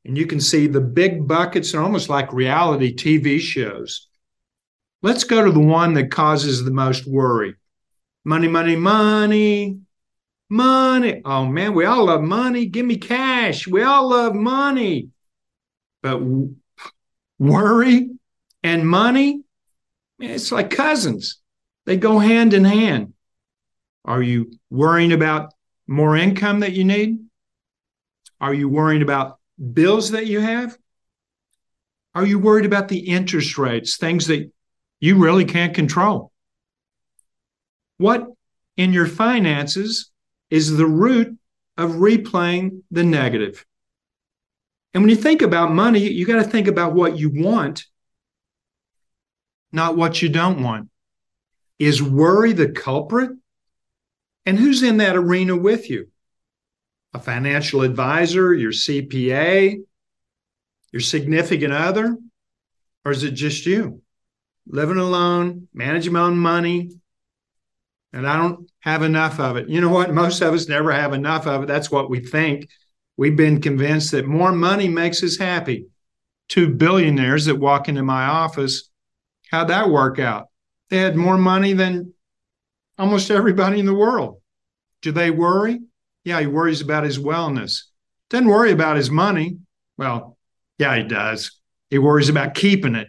[0.04, 4.08] And you can see the big buckets, are almost like reality TV shows.
[5.00, 7.54] Let's go to the one that causes the most worry
[8.24, 9.78] money, money, money,
[10.50, 11.22] money.
[11.24, 12.66] Oh man, we all love money.
[12.66, 13.68] Give me cash.
[13.68, 15.10] We all love money.
[16.02, 16.20] But
[17.38, 18.10] worry
[18.64, 19.42] and money,
[20.18, 21.38] it's like cousins.
[21.86, 23.12] They go hand in hand.
[24.04, 25.54] Are you worrying about
[25.86, 27.27] more income that you need?
[28.40, 29.38] Are you worrying about
[29.72, 30.76] bills that you have?
[32.14, 34.50] Are you worried about the interest rates, things that
[35.00, 36.32] you really can't control?
[37.98, 38.26] What
[38.76, 40.10] in your finances
[40.50, 41.36] is the root
[41.76, 43.64] of replaying the negative?
[44.94, 47.84] And when you think about money, you got to think about what you want,
[49.70, 50.88] not what you don't want.
[51.78, 53.30] Is worry the culprit?
[54.46, 56.08] And who's in that arena with you?
[57.14, 59.76] A financial advisor, your CPA,
[60.92, 62.16] your significant other?
[63.04, 64.02] Or is it just you?
[64.66, 66.90] Living alone, managing my own money,
[68.12, 69.68] and I don't have enough of it.
[69.68, 70.12] You know what?
[70.22, 71.66] Most of us never have enough of it.
[71.66, 72.68] That's what we think.
[73.16, 75.86] We've been convinced that more money makes us happy.
[76.48, 78.88] Two billionaires that walk into my office,
[79.50, 80.46] how'd that work out?
[80.88, 82.14] They had more money than
[82.96, 84.40] almost everybody in the world.
[85.02, 85.80] Do they worry?
[86.28, 87.84] Yeah, he worries about his wellness.
[88.28, 89.56] Doesn't worry about his money.
[89.96, 90.36] Well,
[90.76, 91.58] yeah, he does.
[91.88, 93.08] He worries about keeping it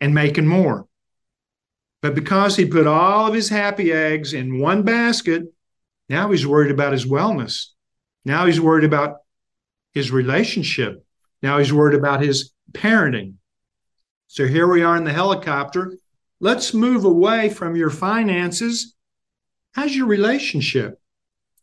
[0.00, 0.86] and making more.
[2.00, 5.42] But because he put all of his happy eggs in one basket,
[6.08, 7.70] now he's worried about his wellness.
[8.24, 9.16] Now he's worried about
[9.92, 11.04] his relationship.
[11.42, 13.34] Now he's worried about his parenting.
[14.28, 15.96] So here we are in the helicopter.
[16.38, 18.94] Let's move away from your finances.
[19.72, 21.01] How's your relationship?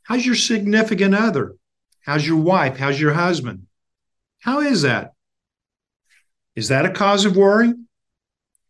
[0.10, 1.56] How's your significant other?
[2.04, 2.78] How's your wife?
[2.78, 3.68] How's your husband?
[4.40, 5.14] How is that?
[6.56, 7.72] Is that a cause of worry?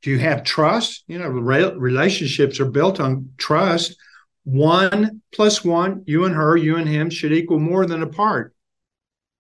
[0.02, 1.06] Do you have trust?
[1.08, 3.96] You know, relationships are built on trust.
[4.44, 8.54] One plus one, you and her, you and him, should equal more than a part.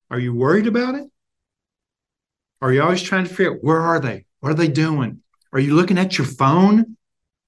[0.09, 1.09] Are you worried about it?
[2.61, 4.25] Are you always trying to figure out where are they?
[4.39, 5.21] What are they doing?
[5.51, 6.95] Are you looking at your phone?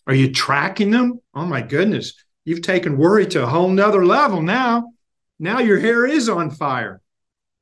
[0.07, 1.21] Are you tracking them?
[1.33, 2.21] Oh my goodness.
[2.43, 4.93] You've taken worry to a whole nother level now.
[5.39, 7.01] Now your hair is on fire.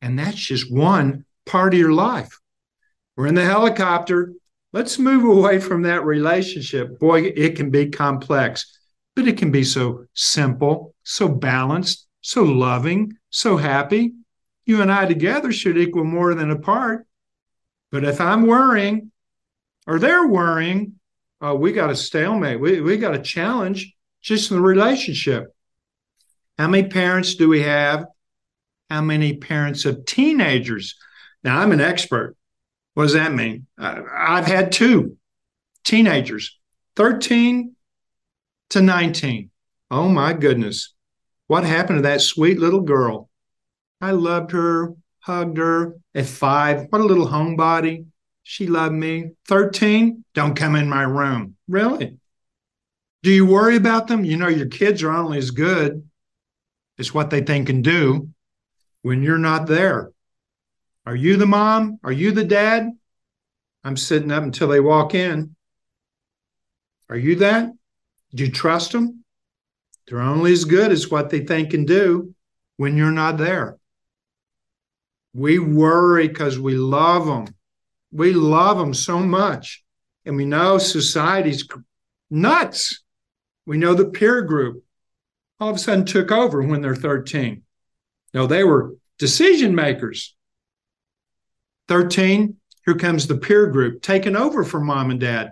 [0.02, 2.40] And that's just one part of your life.
[3.18, 4.34] We're in the helicopter.
[4.72, 7.00] Let's move away from that relationship.
[7.00, 8.80] Boy, it can be complex,
[9.16, 14.14] but it can be so simple, so balanced, so loving, so happy.
[14.66, 17.06] You and I together should equal more than apart.
[17.92, 19.12] But if I'm worrying
[19.88, 21.00] or they're worrying,
[21.42, 22.60] uh, we got a stalemate.
[22.60, 25.54] We, we got a challenge just in the relationship.
[26.58, 28.06] How many parents do we have?
[28.90, 30.96] How many parents of teenagers?
[31.44, 32.36] Now, I'm an expert.
[32.94, 33.66] What does that mean?
[33.78, 35.18] Uh, I've had two
[35.84, 36.60] teenagers,
[36.96, 37.76] 13
[38.72, 39.50] to 19.
[39.90, 40.94] Oh my goodness.
[41.48, 43.30] What happened to that sweet little girl?
[44.02, 46.88] I loved her, hugged her at five.
[46.90, 48.06] What a little homebody.
[48.44, 49.32] She loved me.
[49.48, 51.56] 13, don't come in my room.
[51.68, 52.19] Really?
[53.22, 54.24] Do you worry about them?
[54.24, 56.08] You know, your kids are only as good
[56.98, 58.30] as what they think and do
[59.02, 60.12] when you're not there.
[61.06, 62.00] Are you the mom?
[62.04, 62.90] Are you the dad?
[63.84, 65.56] I'm sitting up until they walk in.
[67.10, 67.72] Are you that?
[68.36, 69.24] Do you trust them?
[70.08, 72.34] They're only as good as what they think and do
[72.78, 73.78] when you're not there.
[75.34, 77.56] We worry because we love them.
[78.12, 79.84] We love them so much.
[80.26, 81.68] And we know society's
[82.30, 83.04] nuts.
[83.70, 84.84] We know the peer group
[85.60, 87.62] all of a sudden took over when they're 13.
[88.34, 90.36] No, they were decision makers.
[91.88, 95.52] 13, here comes the peer group taking over for mom and dad,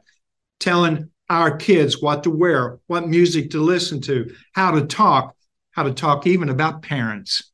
[0.60, 5.36] telling our kids what to wear, what music to listen to, how to talk,
[5.70, 7.52] how to talk even about parents.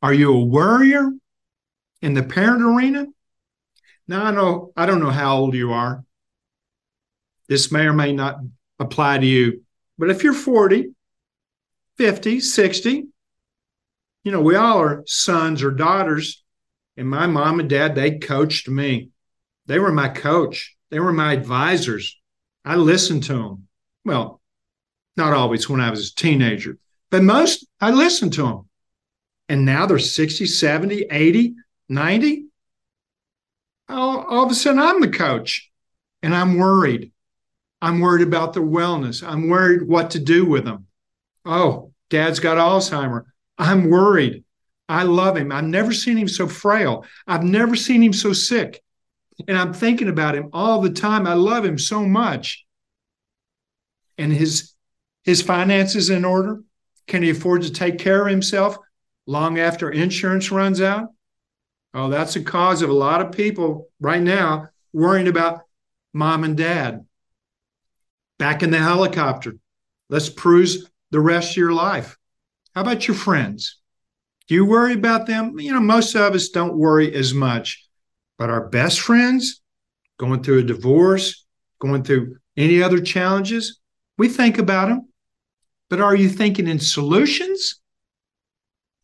[0.00, 1.10] Are you a worrier
[2.00, 3.06] in the parent arena?
[4.06, 6.04] Now I know I don't know how old you are.
[7.48, 8.38] This may or may not
[8.78, 9.62] apply to you.
[9.98, 10.94] But if you're 40,
[11.96, 13.06] 50, 60,
[14.24, 16.44] you know, we all are sons or daughters
[16.96, 19.10] and my mom and dad, they coached me.
[19.66, 22.18] They were my coach, they were my advisors.
[22.64, 23.68] I listened to them.
[24.04, 24.40] Well,
[25.16, 26.78] not always when I was a teenager,
[27.10, 28.68] but most I listened to them.
[29.48, 31.54] and now they're 60, 70, 80,
[31.88, 32.44] 90.
[33.88, 35.70] All, all of a sudden, I'm the coach
[36.22, 37.12] and I'm worried.
[37.80, 39.26] I'm worried about their wellness.
[39.26, 40.86] I'm worried what to do with them.
[41.44, 43.24] Oh, dad's got Alzheimer.
[43.56, 44.44] I'm worried.
[44.88, 45.52] I love him.
[45.52, 47.04] I've never seen him so frail.
[47.26, 48.82] I've never seen him so sick.
[49.46, 51.26] And I'm thinking about him all the time.
[51.26, 52.64] I love him so much.
[54.16, 54.74] And his
[55.22, 56.62] his finances in order?
[57.06, 58.78] Can he afford to take care of himself
[59.26, 61.08] long after insurance runs out?
[61.94, 65.62] Oh, that's the cause of a lot of people right now worrying about
[66.12, 67.04] mom and dad.
[68.38, 69.56] Back in the helicopter.
[70.08, 72.16] Let's cruise the rest of your life.
[72.74, 73.78] How about your friends?
[74.46, 75.58] Do you worry about them?
[75.58, 77.86] You know, most of us don't worry as much,
[78.38, 79.60] but our best friends
[80.18, 81.44] going through a divorce,
[81.80, 83.80] going through any other challenges,
[84.16, 85.08] we think about them.
[85.90, 87.80] But are you thinking in solutions?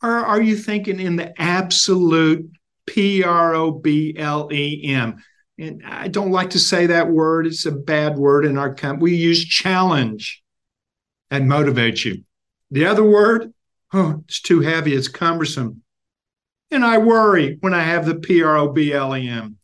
[0.03, 2.51] Or are you thinking in the absolute
[2.87, 5.16] P R O B L E M?
[5.59, 9.02] And I don't like to say that word, it's a bad word in our country.
[9.02, 10.42] We use challenge
[11.30, 12.24] and motivate you.
[12.70, 13.52] The other word,
[13.92, 15.82] oh, it's too heavy, it's cumbersome.
[16.70, 19.59] And I worry when I have the P R O B L E M.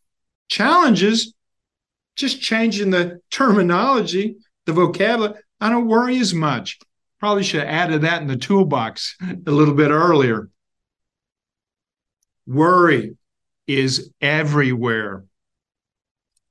[0.48, 1.34] Challenges,
[2.14, 4.36] just changing the terminology,
[4.66, 6.78] the vocabulary, I don't worry as much.
[7.18, 9.16] Probably should have added that in the toolbox
[9.46, 10.48] a little bit earlier.
[12.46, 13.16] Worry
[13.66, 15.24] is everywhere.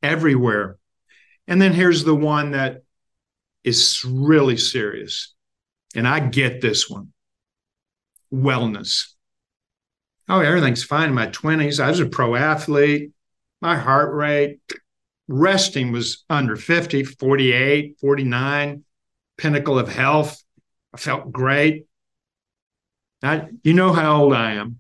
[0.02, 0.78] Everywhere.
[1.48, 2.84] And then here's the one that
[3.64, 5.34] is really serious.
[5.96, 7.14] And I get this one
[8.34, 9.06] wellness.
[10.28, 11.84] Oh, everything's fine in my 20s.
[11.84, 13.12] I was a pro athlete.
[13.62, 14.60] My heart rate,
[15.28, 18.84] resting was under 50, 48, 49,
[19.38, 20.42] pinnacle of health.
[20.94, 21.88] I felt great.
[23.22, 24.80] I, you know how old I am.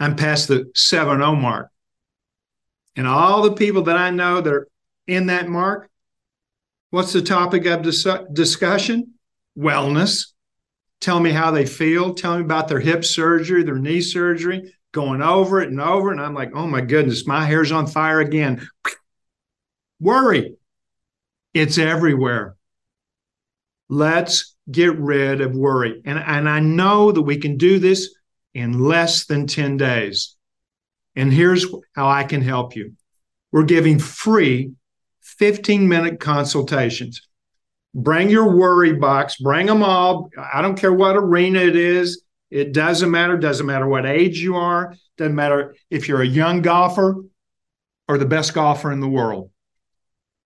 [0.00, 1.70] I'm past the 7 0 mark.
[2.96, 4.68] And all the people that I know that are
[5.06, 5.90] in that mark,
[6.90, 9.14] what's the topic of dis- discussion?
[9.56, 10.32] Wellness.
[11.00, 12.14] Tell me how they feel.
[12.14, 16.10] Tell me about their hip surgery, their knee surgery, going over it and over.
[16.10, 18.66] And I'm like, oh my goodness, my hair's on fire again.
[20.00, 20.56] Worry.
[21.52, 22.56] It's everywhere.
[23.88, 26.02] Let's get rid of worry.
[26.04, 28.14] And, and I know that we can do this
[28.54, 30.35] in less than 10 days.
[31.16, 32.92] And here's how I can help you
[33.50, 34.72] we're giving free
[35.22, 37.26] 15 minute consultations.
[37.94, 40.30] Bring your worry box, bring them all.
[40.52, 42.22] I don't care what arena it is.
[42.50, 43.36] It doesn't matter.
[43.36, 44.94] Doesn't matter what age you are.
[45.16, 47.16] Doesn't matter if you're a young golfer
[48.06, 49.50] or the best golfer in the world.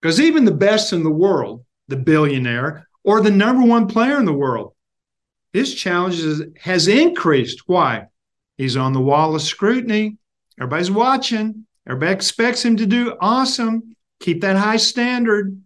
[0.00, 4.24] Because even the best in the world, the billionaire, or the number one player in
[4.24, 4.72] the world.
[5.52, 6.22] His challenge
[6.60, 7.62] has increased.
[7.66, 8.06] Why?
[8.56, 10.16] He's on the wall of scrutiny.
[10.60, 11.66] Everybody's watching.
[11.88, 13.96] Everybody expects him to do awesome.
[14.20, 15.60] Keep that high standard.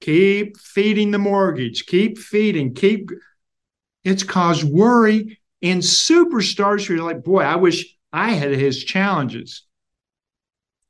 [0.00, 1.86] Keep feeding the mortgage.
[1.86, 2.74] Keep feeding.
[2.74, 3.10] Keep.
[4.04, 6.88] It's caused worry in superstars.
[6.88, 9.64] You're like, boy, I wish I had his challenges.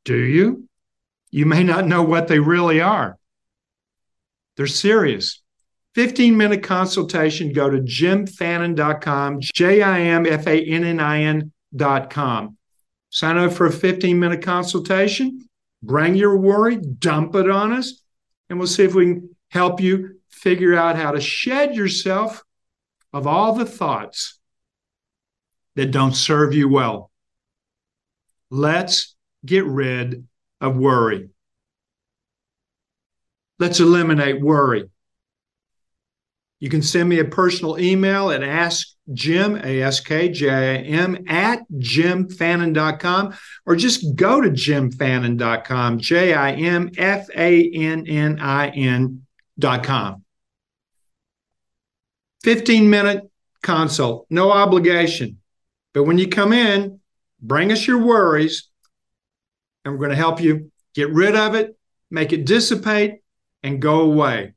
[0.05, 0.69] Do you?
[1.31, 3.19] You may not know what they really are.
[4.57, 5.41] They're serious.
[5.95, 12.58] 15 minute consultation, go to jimfannin.com, J I M F A N N I N.com.
[13.11, 15.49] Sign up for a 15 minute consultation,
[15.83, 18.03] bring your worry, dump it on us,
[18.49, 22.45] and we'll see if we can help you figure out how to shed yourself
[23.13, 24.39] of all the thoughts
[25.75, 27.11] that don't serve you well.
[28.51, 30.27] Let's get rid
[30.61, 31.29] of worry.
[33.59, 34.89] Let's eliminate worry.
[36.61, 43.35] You can send me a personal email at askjim, A-S-K-J-I-M, at jimfannin.com,
[43.65, 46.87] or just go to jimfannin.com, J-I-M-F-A-N-N-I-N
[49.59, 50.25] dot com.
[52.43, 53.31] 15 minute
[53.63, 55.39] consult, no obligation.
[55.95, 57.01] But when you come in,
[57.41, 58.69] bring us your worries,
[59.85, 61.77] and we're going to help you get rid of it,
[62.11, 63.21] make it dissipate,
[63.63, 64.55] and go away.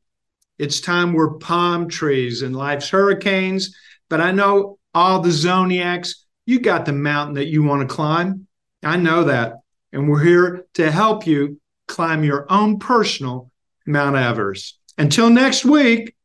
[0.62, 3.76] It's time we're palm trees in life's hurricanes.
[4.12, 6.14] But I know all the Zoniacs,
[6.46, 8.46] you got the mountain that you want to climb.
[8.84, 9.56] I know that.
[9.92, 13.50] And we're here to help you climb your own personal
[13.88, 14.78] Mount Everest.
[15.00, 16.16] Until next week,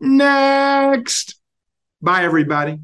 [0.00, 1.38] next.
[2.02, 2.80] Bye, everybody.